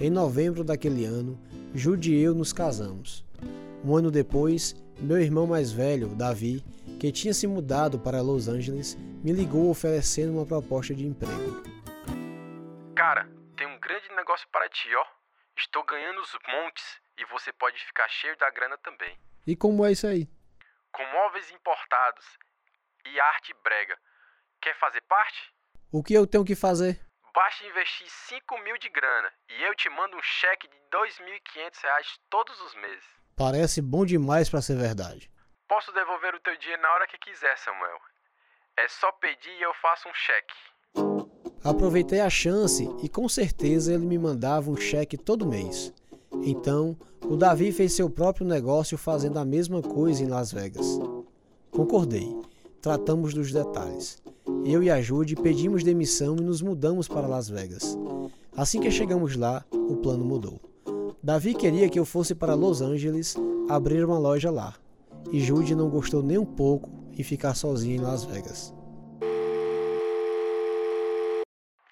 Em 0.00 0.10
novembro 0.10 0.62
daquele 0.62 1.04
ano, 1.04 1.36
Jude 1.74 2.14
e 2.14 2.20
eu 2.20 2.36
nos 2.36 2.52
casamos. 2.52 3.24
Um 3.84 3.96
ano 3.96 4.12
depois, 4.12 4.76
meu 5.00 5.20
irmão 5.20 5.44
mais 5.44 5.72
velho, 5.72 6.08
Davi, 6.14 6.62
que 6.98 7.12
tinha 7.12 7.34
se 7.34 7.46
mudado 7.46 7.98
para 7.98 8.22
Los 8.22 8.48
Angeles, 8.48 8.96
me 9.22 9.32
ligou 9.32 9.70
oferecendo 9.70 10.32
uma 10.32 10.46
proposta 10.46 10.94
de 10.94 11.06
emprego. 11.06 11.62
Cara, 12.94 13.28
tem 13.56 13.66
um 13.66 13.78
grande 13.80 14.08
negócio 14.14 14.48
para 14.50 14.68
ti, 14.68 14.88
ó. 14.94 15.04
Estou 15.56 15.84
ganhando 15.84 16.20
os 16.20 16.32
montes 16.48 16.84
e 17.18 17.24
você 17.26 17.52
pode 17.52 17.78
ficar 17.84 18.08
cheio 18.08 18.36
da 18.38 18.50
grana 18.50 18.78
também. 18.78 19.18
E 19.46 19.56
como 19.56 19.84
é 19.84 19.92
isso 19.92 20.06
aí? 20.06 20.28
Com 20.92 21.04
móveis 21.04 21.50
importados 21.50 22.24
e 23.06 23.20
arte 23.20 23.54
brega. 23.62 23.96
Quer 24.60 24.78
fazer 24.78 25.02
parte? 25.02 25.52
O 25.90 26.02
que 26.02 26.14
eu 26.14 26.26
tenho 26.26 26.44
que 26.44 26.54
fazer? 26.54 27.00
Basta 27.34 27.66
investir 27.66 28.06
5 28.08 28.58
mil 28.58 28.76
de 28.78 28.88
grana 28.88 29.32
e 29.48 29.62
eu 29.62 29.74
te 29.74 29.88
mando 29.88 30.16
um 30.16 30.22
cheque 30.22 30.68
de 30.68 30.76
2.500 30.90 31.82
reais 31.82 32.06
todos 32.30 32.60
os 32.60 32.74
meses. 32.76 33.04
Parece 33.36 33.80
bom 33.80 34.04
demais 34.04 34.48
para 34.48 34.62
ser 34.62 34.76
verdade. 34.76 35.30
Posso 35.72 35.90
devolver 35.94 36.34
o 36.34 36.40
teu 36.40 36.54
dinheiro 36.58 36.82
na 36.82 36.92
hora 36.92 37.06
que 37.06 37.16
quiser, 37.16 37.56
Samuel. 37.56 37.96
É 38.76 38.86
só 38.88 39.10
pedir 39.12 39.58
e 39.58 39.62
eu 39.62 39.72
faço 39.80 40.06
um 40.06 40.12
cheque. 40.12 40.54
Aproveitei 41.64 42.20
a 42.20 42.28
chance 42.28 42.86
e 43.02 43.08
com 43.08 43.26
certeza 43.26 43.94
ele 43.94 44.04
me 44.04 44.18
mandava 44.18 44.70
um 44.70 44.76
cheque 44.76 45.16
todo 45.16 45.46
mês. 45.46 45.90
Então, 46.42 46.94
o 47.24 47.38
Davi 47.38 47.72
fez 47.72 47.94
seu 47.94 48.10
próprio 48.10 48.46
negócio 48.46 48.98
fazendo 48.98 49.38
a 49.38 49.46
mesma 49.46 49.80
coisa 49.80 50.22
em 50.22 50.28
Las 50.28 50.52
Vegas. 50.52 50.86
Concordei. 51.70 52.28
Tratamos 52.82 53.32
dos 53.32 53.50
detalhes. 53.50 54.22
Eu 54.66 54.82
e 54.82 54.90
a 54.90 55.00
Jude 55.00 55.36
pedimos 55.36 55.82
demissão 55.82 56.36
e 56.36 56.42
nos 56.42 56.60
mudamos 56.60 57.08
para 57.08 57.26
Las 57.26 57.48
Vegas. 57.48 57.96
Assim 58.54 58.78
que 58.78 58.90
chegamos 58.90 59.36
lá, 59.36 59.64
o 59.72 59.96
plano 59.96 60.22
mudou. 60.22 60.60
Davi 61.22 61.54
queria 61.54 61.88
que 61.88 61.98
eu 61.98 62.04
fosse 62.04 62.34
para 62.34 62.54
Los 62.54 62.82
Angeles 62.82 63.36
abrir 63.70 64.04
uma 64.04 64.18
loja 64.18 64.50
lá. 64.50 64.74
E 65.30 65.40
Jude 65.40 65.74
não 65.74 65.88
gostou 65.88 66.22
nem 66.22 66.38
um 66.38 66.46
pouco 66.46 66.90
em 67.16 67.22
ficar 67.22 67.54
sozinha 67.54 67.96
em 67.96 68.00
Las 68.00 68.24
Vegas. 68.24 68.72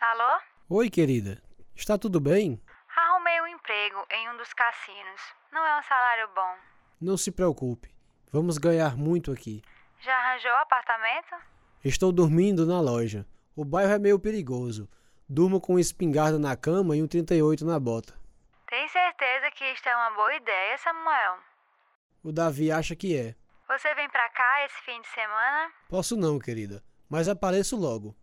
Alô? 0.00 0.40
Oi, 0.68 0.90
querida. 0.90 1.42
Está 1.74 1.96
tudo 1.96 2.20
bem? 2.20 2.60
Arrumei 2.96 3.40
um 3.40 3.46
emprego 3.46 4.04
em 4.10 4.30
um 4.30 4.36
dos 4.36 4.52
cassinos. 4.52 5.20
Não 5.52 5.64
é 5.64 5.78
um 5.78 5.82
salário 5.82 6.28
bom. 6.34 6.54
Não 7.00 7.16
se 7.16 7.30
preocupe, 7.30 7.94
vamos 8.30 8.58
ganhar 8.58 8.96
muito 8.96 9.32
aqui. 9.32 9.62
Já 10.00 10.14
arranjou 10.14 10.52
apartamento? 10.52 11.36
Estou 11.84 12.12
dormindo 12.12 12.66
na 12.66 12.80
loja. 12.80 13.26
O 13.56 13.64
bairro 13.64 13.92
é 13.92 13.98
meio 13.98 14.18
perigoso. 14.18 14.88
Durmo 15.28 15.60
com 15.60 15.74
uma 15.74 15.80
espingarda 15.80 16.38
na 16.38 16.56
cama 16.56 16.96
e 16.96 17.02
um 17.02 17.06
38 17.06 17.64
na 17.64 17.78
bota. 17.78 18.14
Tem 18.68 18.88
certeza 18.88 19.50
que 19.52 19.64
isto 19.72 19.88
é 19.88 19.96
uma 19.96 20.10
boa 20.10 20.34
ideia, 20.34 20.76
Samuel? 20.78 21.49
O 22.22 22.30
Davi 22.30 22.70
acha 22.70 22.94
que 22.94 23.16
é. 23.16 23.34
Você 23.66 23.94
vem 23.94 24.06
pra 24.10 24.28
cá 24.28 24.66
esse 24.66 24.74
fim 24.84 25.00
de 25.00 25.08
semana? 25.08 25.70
Posso 25.88 26.18
não, 26.18 26.38
querida, 26.38 26.82
mas 27.08 27.28
apareço 27.28 27.78
logo. 27.78 28.14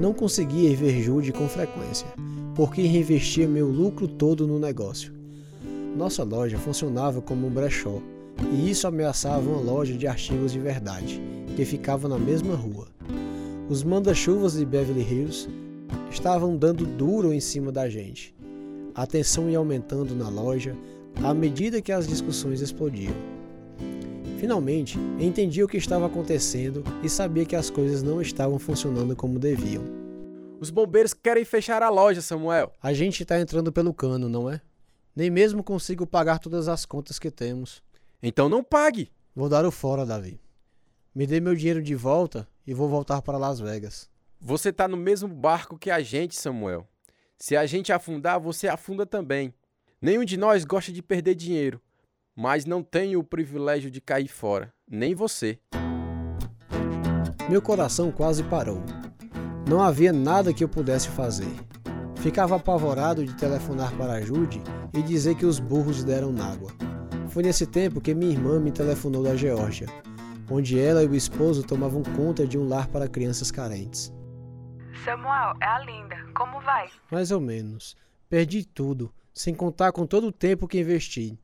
Não 0.00 0.14
conseguia 0.14 0.70
ir 0.70 0.76
ver 0.76 1.02
Jude 1.02 1.32
com 1.32 1.46
frequência, 1.50 2.06
porque 2.56 2.80
reinvestia 2.80 3.46
meu 3.46 3.66
lucro 3.66 4.08
todo 4.08 4.46
no 4.46 4.58
negócio. 4.58 5.12
Nossa 5.94 6.24
loja 6.24 6.58
funcionava 6.58 7.20
como 7.20 7.46
um 7.46 7.50
brechó, 7.50 8.00
e 8.50 8.70
isso 8.70 8.86
ameaçava 8.86 9.50
uma 9.50 9.60
loja 9.60 9.94
de 9.94 10.06
artigos 10.06 10.52
de 10.52 10.58
verdade, 10.58 11.20
que 11.54 11.66
ficava 11.66 12.08
na 12.08 12.18
mesma 12.18 12.54
rua. 12.54 12.88
Os 13.68 13.84
manda-chuvas 13.84 14.54
de 14.54 14.64
Beverly 14.64 15.02
Hills 15.02 15.46
estavam 16.10 16.56
dando 16.56 16.86
duro 16.86 17.34
em 17.34 17.40
cima 17.40 17.70
da 17.70 17.86
gente. 17.86 18.34
A 18.94 19.06
tensão 19.06 19.50
ia 19.50 19.58
aumentando 19.58 20.14
na 20.14 20.30
loja 20.30 20.74
à 21.24 21.34
medida 21.34 21.82
que 21.82 21.92
as 21.92 22.06
discussões 22.06 22.60
explodiam. 22.60 23.14
Finalmente, 24.38 24.98
entendi 25.20 25.62
o 25.62 25.68
que 25.68 25.76
estava 25.76 26.06
acontecendo 26.06 26.82
e 27.02 27.08
sabia 27.08 27.46
que 27.46 27.54
as 27.54 27.70
coisas 27.70 28.02
não 28.02 28.20
estavam 28.20 28.58
funcionando 28.58 29.14
como 29.14 29.38
deviam. 29.38 29.84
Os 30.58 30.70
bombeiros 30.70 31.14
querem 31.14 31.44
fechar 31.44 31.82
a 31.82 31.88
loja, 31.88 32.20
Samuel. 32.20 32.72
A 32.82 32.92
gente 32.92 33.22
está 33.22 33.40
entrando 33.40 33.72
pelo 33.72 33.94
cano, 33.94 34.28
não 34.28 34.50
é? 34.50 34.60
Nem 35.14 35.30
mesmo 35.30 35.62
consigo 35.62 36.06
pagar 36.06 36.38
todas 36.38 36.68
as 36.68 36.84
contas 36.84 37.18
que 37.18 37.30
temos. 37.30 37.82
Então 38.22 38.48
não 38.48 38.64
pague. 38.64 39.10
Vou 39.34 39.48
dar 39.48 39.64
o 39.64 39.70
fora, 39.70 40.06
Davi. 40.06 40.40
Me 41.14 41.26
dê 41.26 41.40
meu 41.40 41.54
dinheiro 41.54 41.82
de 41.82 41.94
volta 41.94 42.48
e 42.66 42.72
vou 42.72 42.88
voltar 42.88 43.20
para 43.22 43.38
Las 43.38 43.60
Vegas. 43.60 44.08
Você 44.40 44.70
está 44.70 44.88
no 44.88 44.96
mesmo 44.96 45.28
barco 45.28 45.78
que 45.78 45.90
a 45.90 46.00
gente, 46.00 46.34
Samuel. 46.34 46.86
Se 47.36 47.56
a 47.56 47.66
gente 47.66 47.92
afundar, 47.92 48.40
você 48.40 48.66
afunda 48.66 49.04
também. 49.04 49.54
Nenhum 50.02 50.24
de 50.24 50.36
nós 50.36 50.64
gosta 50.64 50.90
de 50.90 51.00
perder 51.00 51.36
dinheiro, 51.36 51.80
mas 52.34 52.64
não 52.64 52.82
tenho 52.82 53.20
o 53.20 53.24
privilégio 53.24 53.88
de 53.88 54.00
cair 54.00 54.26
fora, 54.26 54.74
nem 54.90 55.14
você. 55.14 55.60
Meu 57.48 57.62
coração 57.62 58.10
quase 58.10 58.42
parou. 58.42 58.82
Não 59.64 59.80
havia 59.80 60.12
nada 60.12 60.52
que 60.52 60.64
eu 60.64 60.68
pudesse 60.68 61.08
fazer. 61.08 61.54
Ficava 62.16 62.56
apavorado 62.56 63.24
de 63.24 63.32
telefonar 63.36 63.96
para 63.96 64.14
a 64.14 64.20
Jude 64.20 64.60
e 64.92 65.00
dizer 65.02 65.36
que 65.36 65.46
os 65.46 65.60
burros 65.60 66.02
deram 66.02 66.34
água. 66.42 66.72
Foi 67.28 67.44
nesse 67.44 67.64
tempo 67.64 68.00
que 68.00 68.12
minha 68.12 68.32
irmã 68.32 68.58
me 68.58 68.72
telefonou 68.72 69.22
da 69.22 69.36
Geórgia, 69.36 69.86
onde 70.50 70.80
ela 70.80 71.04
e 71.04 71.06
o 71.06 71.14
esposo 71.14 71.62
tomavam 71.62 72.02
conta 72.02 72.44
de 72.44 72.58
um 72.58 72.66
lar 72.66 72.88
para 72.88 73.08
crianças 73.08 73.52
carentes. 73.52 74.12
Samuel, 75.04 75.54
é 75.60 75.64
a 75.64 75.78
Linda. 75.78 76.16
Como 76.34 76.60
vai? 76.60 76.88
Mais 77.08 77.30
ou 77.30 77.40
menos. 77.40 77.96
Perdi 78.28 78.64
tudo, 78.64 79.12
sem 79.34 79.54
contar 79.54 79.92
com 79.92 80.06
todo 80.06 80.26
o 80.28 80.32
tempo 80.32 80.68
que 80.68 80.80
investi. 80.80 81.38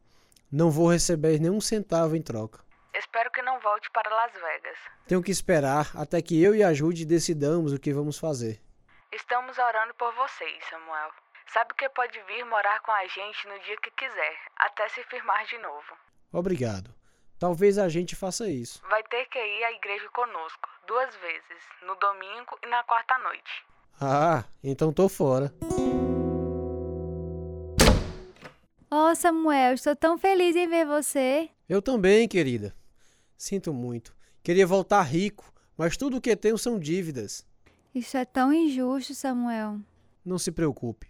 Não 0.50 0.70
vou 0.70 0.90
receber 0.90 1.38
nenhum 1.40 1.60
centavo 1.60 2.16
em 2.16 2.22
troca. 2.22 2.60
Espero 2.94 3.30
que 3.30 3.42
não 3.42 3.60
volte 3.60 3.90
para 3.90 4.10
Las 4.14 4.32
Vegas. 4.32 4.78
Tenho 5.06 5.22
que 5.22 5.30
esperar 5.30 5.90
até 5.94 6.20
que 6.20 6.42
eu 6.42 6.54
e 6.54 6.62
a 6.62 6.72
Jude 6.72 7.04
decidamos 7.04 7.72
o 7.72 7.78
que 7.78 7.92
vamos 7.92 8.18
fazer. 8.18 8.60
Estamos 9.12 9.56
orando 9.58 9.94
por 9.94 10.12
vocês, 10.14 10.64
Samuel. 10.68 11.10
Sabe 11.52 11.74
que 11.78 11.88
pode 11.90 12.18
vir 12.26 12.44
morar 12.44 12.80
com 12.80 12.90
a 12.90 13.06
gente 13.06 13.48
no 13.48 13.58
dia 13.60 13.76
que 13.82 13.90
quiser, 13.92 14.36
até 14.56 14.88
se 14.88 15.02
firmar 15.04 15.46
de 15.46 15.58
novo. 15.58 15.96
Obrigado. 16.32 16.94
Talvez 17.38 17.78
a 17.78 17.88
gente 17.88 18.16
faça 18.16 18.48
isso. 18.48 18.82
Vai 18.88 19.02
ter 19.04 19.24
que 19.26 19.38
ir 19.38 19.64
à 19.64 19.72
igreja 19.72 20.08
conosco, 20.10 20.68
duas 20.86 21.14
vezes, 21.16 21.62
no 21.86 21.94
domingo 21.94 22.58
e 22.62 22.66
na 22.66 22.82
quarta 22.84 23.16
noite. 23.18 23.64
Ah, 24.00 24.44
então 24.62 24.92
tô 24.92 25.08
fora. 25.08 25.52
Oh, 28.90 29.14
Samuel, 29.14 29.74
estou 29.74 29.94
tão 29.94 30.16
feliz 30.16 30.56
em 30.56 30.66
ver 30.66 30.86
você. 30.86 31.50
Eu 31.68 31.82
também, 31.82 32.26
querida. 32.26 32.74
Sinto 33.36 33.72
muito. 33.74 34.16
Queria 34.42 34.66
voltar 34.66 35.02
rico, 35.02 35.52
mas 35.76 35.96
tudo 35.96 36.16
o 36.16 36.20
que 36.20 36.34
tenho 36.34 36.56
são 36.56 36.78
dívidas. 36.78 37.46
Isso 37.94 38.16
é 38.16 38.24
tão 38.24 38.50
injusto, 38.50 39.14
Samuel. 39.14 39.78
Não 40.24 40.38
se 40.38 40.50
preocupe. 40.50 41.06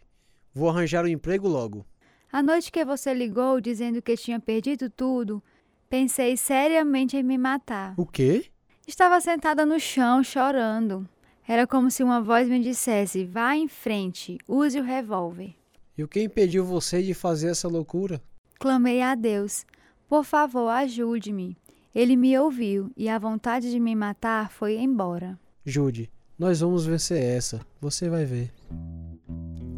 Vou 0.53 0.69
arranjar 0.69 1.05
um 1.05 1.09
emprego 1.09 1.47
logo. 1.47 1.87
A 2.33 2.43
noite 2.43 2.73
que 2.73 2.85
você 2.85 3.15
ligou 3.15 3.61
dizendo 3.61 4.03
que 4.03 4.17
tinha 4.17 4.41
perdido 4.41 4.91
tudo, 4.91 5.41
pensei 5.89 6.37
seriamente 6.37 7.17
em 7.17 7.23
me 7.23 7.39
matar. 7.39 7.95
O 7.97 8.05
quê? 8.05 8.51
Estava 8.89 9.21
sentada 9.21 9.65
no 9.65 9.79
chão, 9.79 10.25
chorando. 10.25 11.09
Era 11.47 11.67
como 11.67 11.91
se 11.91 12.03
uma 12.03 12.21
voz 12.21 12.49
me 12.49 12.59
dissesse: 12.59 13.25
vá 13.25 13.55
em 13.55 13.69
frente, 13.69 14.37
use 14.49 14.81
o 14.81 14.83
revólver. 14.83 15.55
E 15.99 16.05
o 16.05 16.07
que 16.07 16.23
impediu 16.23 16.65
você 16.65 17.03
de 17.03 17.13
fazer 17.13 17.49
essa 17.49 17.67
loucura? 17.67 18.23
Clamei 18.61 19.03
a 19.03 19.17
Deus: 19.17 19.67
por 20.09 20.25
favor, 20.25 20.69
ajude-me. 20.69 21.57
Ele 21.93 22.15
me 22.15 22.39
ouviu 22.39 22.93
e 22.97 23.09
a 23.09 23.19
vontade 23.19 23.69
de 23.69 23.81
me 23.81 23.97
matar 23.97 24.53
foi 24.53 24.79
embora. 24.79 25.37
Jude, 25.67 26.09
nós 26.39 26.61
vamos 26.61 26.87
vencer 26.87 27.21
essa. 27.21 27.61
Você 27.81 28.09
vai 28.09 28.25
ver. 28.25 28.53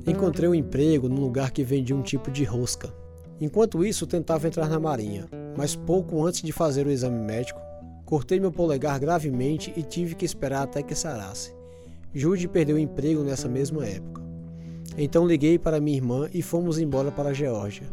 Encontrei 0.06 0.46
um 0.46 0.54
emprego 0.54 1.08
num 1.08 1.20
lugar 1.20 1.50
que 1.50 1.64
vendia 1.64 1.96
um 1.96 2.02
tipo 2.02 2.30
de 2.30 2.44
rosca. 2.44 2.92
Enquanto 3.40 3.82
isso, 3.82 4.06
tentava 4.06 4.46
entrar 4.46 4.68
na 4.68 4.78
marinha, 4.78 5.26
mas 5.56 5.74
pouco 5.74 6.22
antes 6.22 6.42
de 6.42 6.52
fazer 6.52 6.86
o 6.86 6.90
exame 6.90 7.18
médico, 7.24 7.60
cortei 8.04 8.38
meu 8.38 8.52
polegar 8.52 9.00
gravemente 9.00 9.72
e 9.74 9.82
tive 9.82 10.14
que 10.14 10.26
esperar 10.26 10.64
até 10.64 10.82
que 10.82 10.94
sarasse. 10.94 11.54
Jude 12.12 12.46
perdeu 12.46 12.76
o 12.76 12.78
emprego 12.78 13.22
nessa 13.22 13.48
mesma 13.48 13.86
época. 13.86 14.19
Então 14.96 15.26
liguei 15.26 15.58
para 15.58 15.80
minha 15.80 15.96
irmã 15.96 16.28
e 16.32 16.42
fomos 16.42 16.78
embora 16.78 17.10
para 17.10 17.30
a 17.30 17.32
Geórgia. 17.34 17.86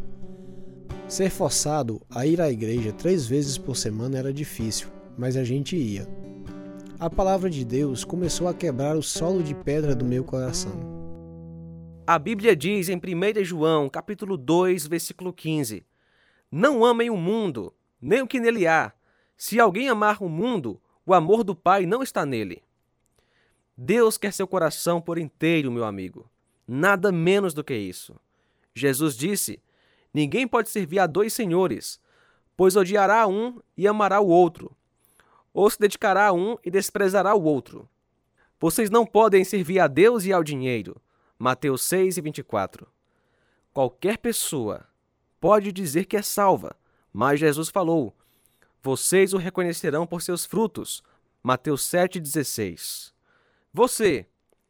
Ser 1.08 1.30
forçado 1.30 2.02
a 2.10 2.26
ir 2.26 2.40
à 2.40 2.50
igreja 2.50 2.92
três 2.92 3.26
vezes 3.26 3.56
por 3.56 3.76
semana 3.76 4.18
era 4.18 4.32
difícil, 4.32 4.88
mas 5.16 5.36
a 5.36 5.44
gente 5.44 5.76
ia. 5.76 6.06
A 7.00 7.08
palavra 7.08 7.48
de 7.48 7.64
Deus 7.64 8.04
começou 8.04 8.48
a 8.48 8.54
quebrar 8.54 8.96
o 8.96 9.02
solo 9.02 9.42
de 9.42 9.54
pedra 9.54 9.94
do 9.94 10.04
meu 10.04 10.24
coração. 10.24 10.98
A 12.06 12.18
Bíblia 12.18 12.56
diz 12.56 12.88
em 12.88 12.96
1 12.96 13.44
João, 13.44 13.88
capítulo 13.88 14.36
2, 14.36 14.86
versículo 14.86 15.32
15: 15.32 15.86
Não 16.50 16.84
amem 16.84 17.08
o 17.08 17.16
mundo, 17.16 17.72
nem 18.00 18.22
o 18.22 18.26
que 18.26 18.40
nele 18.40 18.66
há. 18.66 18.92
Se 19.36 19.60
alguém 19.60 19.88
amar 19.88 20.22
o 20.22 20.28
mundo, 20.28 20.80
o 21.06 21.14
amor 21.14 21.44
do 21.44 21.54
Pai 21.54 21.86
não 21.86 22.02
está 22.02 22.26
nele. 22.26 22.62
Deus 23.76 24.18
quer 24.18 24.32
seu 24.32 24.48
coração 24.48 25.00
por 25.00 25.18
inteiro, 25.18 25.70
meu 25.70 25.84
amigo. 25.84 26.28
Nada 26.70 27.10
menos 27.10 27.54
do 27.54 27.64
que 27.64 27.74
isso. 27.74 28.14
Jesus 28.74 29.16
disse: 29.16 29.62
Ninguém 30.12 30.46
pode 30.46 30.68
servir 30.68 30.98
a 30.98 31.06
dois 31.06 31.32
senhores, 31.32 31.98
pois 32.54 32.76
odiará 32.76 33.26
um 33.26 33.58
e 33.74 33.88
amará 33.88 34.20
o 34.20 34.28
outro, 34.28 34.76
ou 35.54 35.70
se 35.70 35.78
dedicará 35.78 36.26
a 36.26 36.32
um 36.32 36.58
e 36.62 36.70
desprezará 36.70 37.34
o 37.34 37.42
outro. 37.42 37.88
Vocês 38.60 38.90
não 38.90 39.06
podem 39.06 39.44
servir 39.44 39.80
a 39.80 39.86
Deus 39.86 40.26
e 40.26 40.32
ao 40.32 40.44
dinheiro. 40.44 41.00
Mateus 41.38 41.82
6 41.82 42.18
e 42.18 42.20
24. 42.20 42.86
Qualquer 43.72 44.18
pessoa 44.18 44.84
pode 45.40 45.70
dizer 45.72 46.04
que 46.04 46.16
é 46.16 46.22
salva, 46.22 46.76
mas 47.12 47.40
Jesus 47.40 47.70
falou: 47.70 48.14
Vocês 48.82 49.32
o 49.32 49.38
reconhecerão 49.38 50.06
por 50.06 50.20
seus 50.20 50.44
frutos. 50.44 51.02
Mateus 51.42 51.82
7,16. 51.82 53.12
Você 53.72 54.26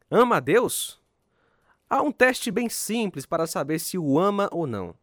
ama 0.09 0.37
a 0.37 0.39
Deus? 0.39 0.99
Há 1.89 2.03
um 2.03 2.11
teste 2.11 2.51
bem 2.51 2.69
simples 2.69 3.25
para 3.25 3.47
saber 3.47 3.79
se 3.79 3.97
o 3.97 4.19
ama 4.19 4.47
ou 4.51 4.67
não. 4.67 4.93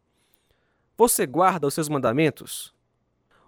Você 0.97 1.27
guarda 1.27 1.67
os 1.67 1.75
seus 1.75 1.89
mandamentos? 1.89 2.73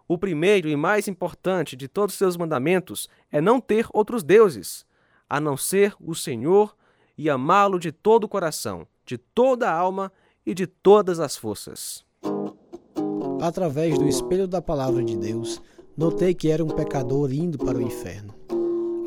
O 0.08 0.18
primeiro 0.18 0.68
e 0.68 0.74
mais 0.74 1.06
importante 1.06 1.76
de 1.76 1.86
todos 1.86 2.14
os 2.14 2.18
seus 2.18 2.36
mandamentos 2.36 3.08
é 3.30 3.40
não 3.40 3.60
ter 3.60 3.86
outros 3.92 4.24
deuses, 4.24 4.84
a 5.30 5.38
não 5.40 5.56
ser 5.56 5.94
o 6.00 6.16
Senhor 6.16 6.74
e 7.16 7.30
amá-lo 7.30 7.78
de 7.78 7.92
todo 7.92 8.24
o 8.24 8.28
coração, 8.28 8.88
de 9.06 9.16
toda 9.16 9.70
a 9.70 9.72
alma 9.72 10.12
e 10.44 10.52
de 10.52 10.66
todas 10.66 11.20
as 11.20 11.36
forças. 11.36 12.04
Através 13.40 13.96
do 13.96 14.08
espelho 14.08 14.48
da 14.48 14.60
palavra 14.60 15.04
de 15.04 15.16
Deus, 15.16 15.62
notei 15.96 16.34
que 16.34 16.50
era 16.50 16.64
um 16.64 16.70
pecador 16.70 17.32
indo 17.32 17.56
para 17.56 17.78
o 17.78 17.82
inferno. 17.82 18.34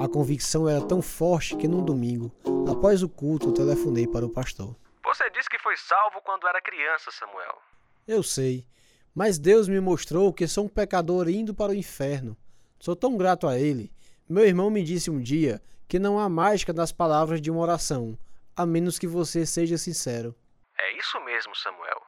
A 0.01 0.09
convicção 0.09 0.67
era 0.67 0.83
tão 0.83 0.99
forte 0.99 1.55
que 1.55 1.67
num 1.67 1.85
domingo, 1.85 2.31
após 2.67 3.03
o 3.03 3.07
culto, 3.07 3.53
telefonei 3.53 4.07
para 4.07 4.25
o 4.25 4.33
pastor. 4.33 4.75
Você 5.03 5.29
disse 5.29 5.47
que 5.47 5.59
foi 5.59 5.77
salvo 5.77 6.19
quando 6.23 6.47
era 6.47 6.59
criança, 6.59 7.11
Samuel. 7.11 7.61
Eu 8.07 8.23
sei, 8.23 8.65
mas 9.13 9.37
Deus 9.37 9.67
me 9.67 9.79
mostrou 9.79 10.33
que 10.33 10.47
sou 10.47 10.65
um 10.65 10.67
pecador 10.67 11.29
indo 11.29 11.53
para 11.53 11.71
o 11.71 11.75
inferno. 11.75 12.35
Sou 12.79 12.95
tão 12.95 13.15
grato 13.15 13.47
a 13.47 13.59
Ele. 13.59 13.93
Meu 14.27 14.43
irmão 14.43 14.71
me 14.71 14.83
disse 14.83 15.11
um 15.11 15.21
dia 15.21 15.61
que 15.87 15.99
não 15.99 16.17
há 16.17 16.27
mágica 16.27 16.73
nas 16.73 16.91
palavras 16.91 17.39
de 17.39 17.51
uma 17.51 17.61
oração, 17.61 18.17
a 18.57 18.65
menos 18.65 18.97
que 18.97 19.05
você 19.05 19.45
seja 19.45 19.77
sincero. 19.77 20.33
É 20.79 20.97
isso 20.97 21.19
mesmo, 21.19 21.55
Samuel. 21.55 22.01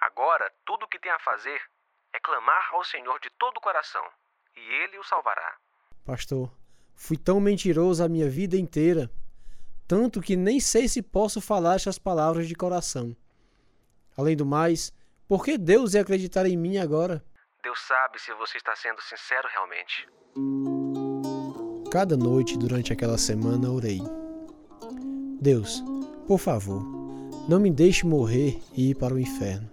Agora, 0.00 0.52
tudo 0.64 0.84
o 0.84 0.88
que 0.88 1.00
tem 1.00 1.10
a 1.10 1.18
fazer 1.18 1.60
é 2.12 2.20
clamar 2.20 2.68
ao 2.74 2.84
Senhor 2.84 3.18
de 3.18 3.30
todo 3.30 3.56
o 3.56 3.60
coração, 3.60 4.04
e 4.54 4.60
ele 4.84 5.00
o 5.00 5.02
salvará. 5.02 5.56
Pastor, 6.04 6.48
fui 6.94 7.16
tão 7.16 7.40
mentiroso 7.40 8.02
a 8.02 8.08
minha 8.08 8.28
vida 8.28 8.56
inteira, 8.56 9.10
tanto 9.86 10.20
que 10.20 10.36
nem 10.36 10.60
sei 10.60 10.88
se 10.88 11.02
posso 11.02 11.40
falar 11.40 11.76
estas 11.76 11.98
palavras 11.98 12.48
de 12.48 12.54
coração. 12.54 13.14
Além 14.16 14.36
do 14.36 14.46
mais, 14.46 14.92
por 15.28 15.44
que 15.44 15.58
Deus 15.58 15.94
ia 15.94 16.00
acreditar 16.00 16.46
em 16.46 16.56
mim 16.56 16.78
agora? 16.78 17.24
Deus 17.62 17.78
sabe 17.86 18.20
se 18.20 18.32
você 18.34 18.58
está 18.58 18.74
sendo 18.76 19.00
sincero 19.02 19.48
realmente. 19.52 20.06
Cada 21.90 22.16
noite 22.16 22.58
durante 22.58 22.92
aquela 22.92 23.18
semana 23.18 23.70
orei. 23.70 24.00
Deus, 25.40 25.82
por 26.26 26.38
favor, 26.38 26.82
não 27.48 27.60
me 27.60 27.70
deixe 27.70 28.06
morrer 28.06 28.60
e 28.74 28.90
ir 28.90 28.94
para 28.94 29.14
o 29.14 29.18
inferno. 29.18 29.68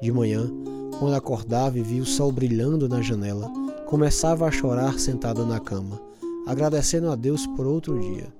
De 0.00 0.10
manhã, 0.10 0.50
quando 0.98 1.14
acordava 1.14 1.78
e 1.78 1.82
via 1.82 2.02
o 2.02 2.06
sol 2.06 2.30
brilhando 2.30 2.88
na 2.88 3.00
janela, 3.00 3.50
começava 3.86 4.46
a 4.46 4.50
chorar 4.50 4.98
sentada 4.98 5.44
na 5.44 5.60
cama, 5.60 6.00
agradecendo 6.46 7.10
a 7.10 7.16
Deus 7.16 7.46
por 7.46 7.66
outro 7.66 7.98
dia. 7.98 8.32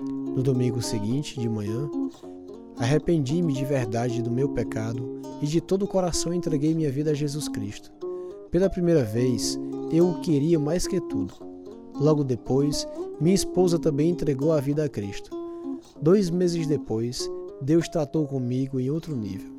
No 0.00 0.42
domingo 0.42 0.82
seguinte, 0.82 1.38
de 1.38 1.48
manhã, 1.48 1.88
arrependi-me 2.76 3.52
de 3.52 3.64
verdade 3.64 4.22
do 4.22 4.30
meu 4.30 4.48
pecado 4.48 5.20
e 5.40 5.46
de 5.46 5.60
todo 5.60 5.84
o 5.84 5.88
coração 5.88 6.32
entreguei 6.32 6.74
minha 6.74 6.90
vida 6.90 7.12
a 7.12 7.14
Jesus 7.14 7.48
Cristo. 7.48 7.90
Pela 8.50 8.70
primeira 8.70 9.04
vez, 9.04 9.58
eu 9.90 10.08
o 10.08 10.20
queria 10.20 10.58
mais 10.58 10.86
que 10.86 11.00
tudo. 11.00 11.34
Logo 11.94 12.22
depois, 12.22 12.86
minha 13.20 13.34
esposa 13.34 13.78
também 13.78 14.10
entregou 14.10 14.52
a 14.52 14.60
vida 14.60 14.84
a 14.84 14.88
Cristo. 14.88 15.30
Dois 16.00 16.28
meses 16.28 16.66
depois, 16.66 17.30
Deus 17.60 17.88
tratou 17.88 18.26
comigo 18.26 18.78
em 18.78 18.90
outro 18.90 19.16
nível. 19.16 19.50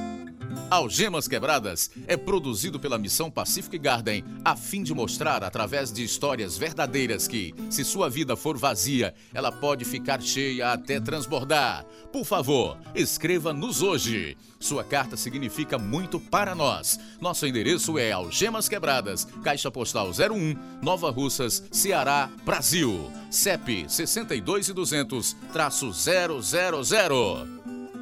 Algemas 0.69 1.27
Quebradas 1.27 1.89
é 2.07 2.15
produzido 2.15 2.79
pela 2.79 2.97
Missão 2.97 3.31
Pacific 3.31 3.77
Garden 3.77 4.23
a 4.45 4.55
fim 4.55 4.83
de 4.83 4.93
mostrar 4.93 5.43
através 5.43 5.91
de 5.91 6.03
histórias 6.03 6.57
verdadeiras 6.57 7.27
que, 7.27 7.53
se 7.69 7.83
sua 7.83 8.09
vida 8.09 8.35
for 8.35 8.57
vazia, 8.57 9.13
ela 9.33 9.51
pode 9.51 9.85
ficar 9.85 10.21
cheia 10.21 10.71
até 10.71 10.99
transbordar. 10.99 11.85
Por 12.11 12.23
favor, 12.23 12.77
escreva-nos 12.93 13.81
hoje. 13.81 14.37
Sua 14.59 14.83
carta 14.83 15.17
significa 15.17 15.77
muito 15.77 16.19
para 16.19 16.53
nós. 16.53 16.99
Nosso 17.19 17.47
endereço 17.47 17.97
é 17.97 18.11
Algemas 18.11 18.69
Quebradas, 18.69 19.25
Caixa 19.43 19.71
Postal 19.71 20.09
01, 20.09 20.81
Nova 20.81 21.09
Russas, 21.09 21.63
Ceará, 21.71 22.29
Brasil. 22.43 23.11
CEP 23.31 23.85
62 23.87 24.69
e 24.69 24.73
200 24.73 25.35
000. 25.53 27.58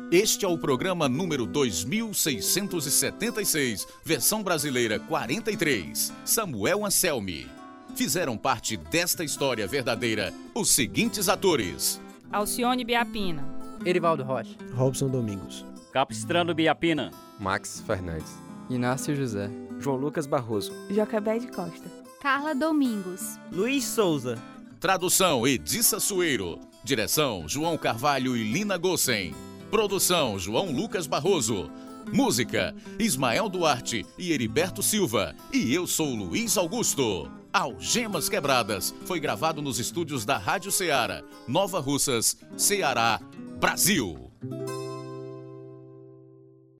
Este 0.10 0.46
é 0.46 0.48
o 0.48 0.58
programa 0.58 1.10
número 1.10 1.46
2676, 1.46 3.86
versão 4.06 4.41
brasileira 4.41 5.02
43. 5.02 6.13
Samuel 6.24 6.86
Anselmi. 6.86 7.46
Fizeram 7.93 8.38
parte 8.38 8.78
desta 8.78 9.26
história 9.26 9.67
verdadeira 9.67 10.34
os 10.56 10.70
seguintes 10.70 11.28
atores: 11.28 12.00
Alcione 12.32 12.86
Biapina, 12.86 13.43
Erivaldo 13.86 14.24
Rocha, 14.24 14.56
Robson 14.74 15.10
Domingos, 15.10 15.65
Capistrano 15.91 16.56
Biapina, 16.56 17.12
Max 17.38 17.84
Fernandes, 17.86 18.34
Inácio 18.70 19.13
José, 19.13 19.52
João 19.78 19.98
Lucas 19.98 20.26
Barroso, 20.26 20.72
Jocabé 20.89 21.38
de 21.38 21.48
Costa, 21.48 21.91
Carla 22.22 22.56
Domingos, 22.56 23.38
Luiz 23.52 23.84
Souza, 23.84 24.41
Tradução 24.80 25.46
Edissa 25.46 26.00
Sueiro. 26.00 26.65
Direção 26.88 27.50
João 27.50 27.78
Carvalho 27.78 28.38
e 28.38 28.50
Lina 28.50 28.78
Gossen. 28.78 29.36
Produção 29.70 30.40
João 30.40 30.72
Lucas 30.72 31.08
Barroso. 31.08 31.70
Música 32.14 32.74
Ismael 32.98 33.50
Duarte 33.50 34.06
e 34.18 34.32
Heriberto 34.32 34.82
Silva. 34.82 35.36
E 35.52 35.74
eu 35.74 35.86
sou 35.86 36.16
Luiz 36.16 36.58
Augusto. 36.58 37.30
Algemas 37.52 38.30
Quebradas 38.30 38.96
foi 39.06 39.20
gravado 39.20 39.62
nos 39.62 39.78
estúdios 39.78 40.24
da 40.24 40.38
Rádio 40.38 40.72
Ceará, 40.72 41.22
Nova 41.48 41.80
Russas, 41.80 42.38
Ceará, 42.56 43.20
Brasil. 43.60 44.32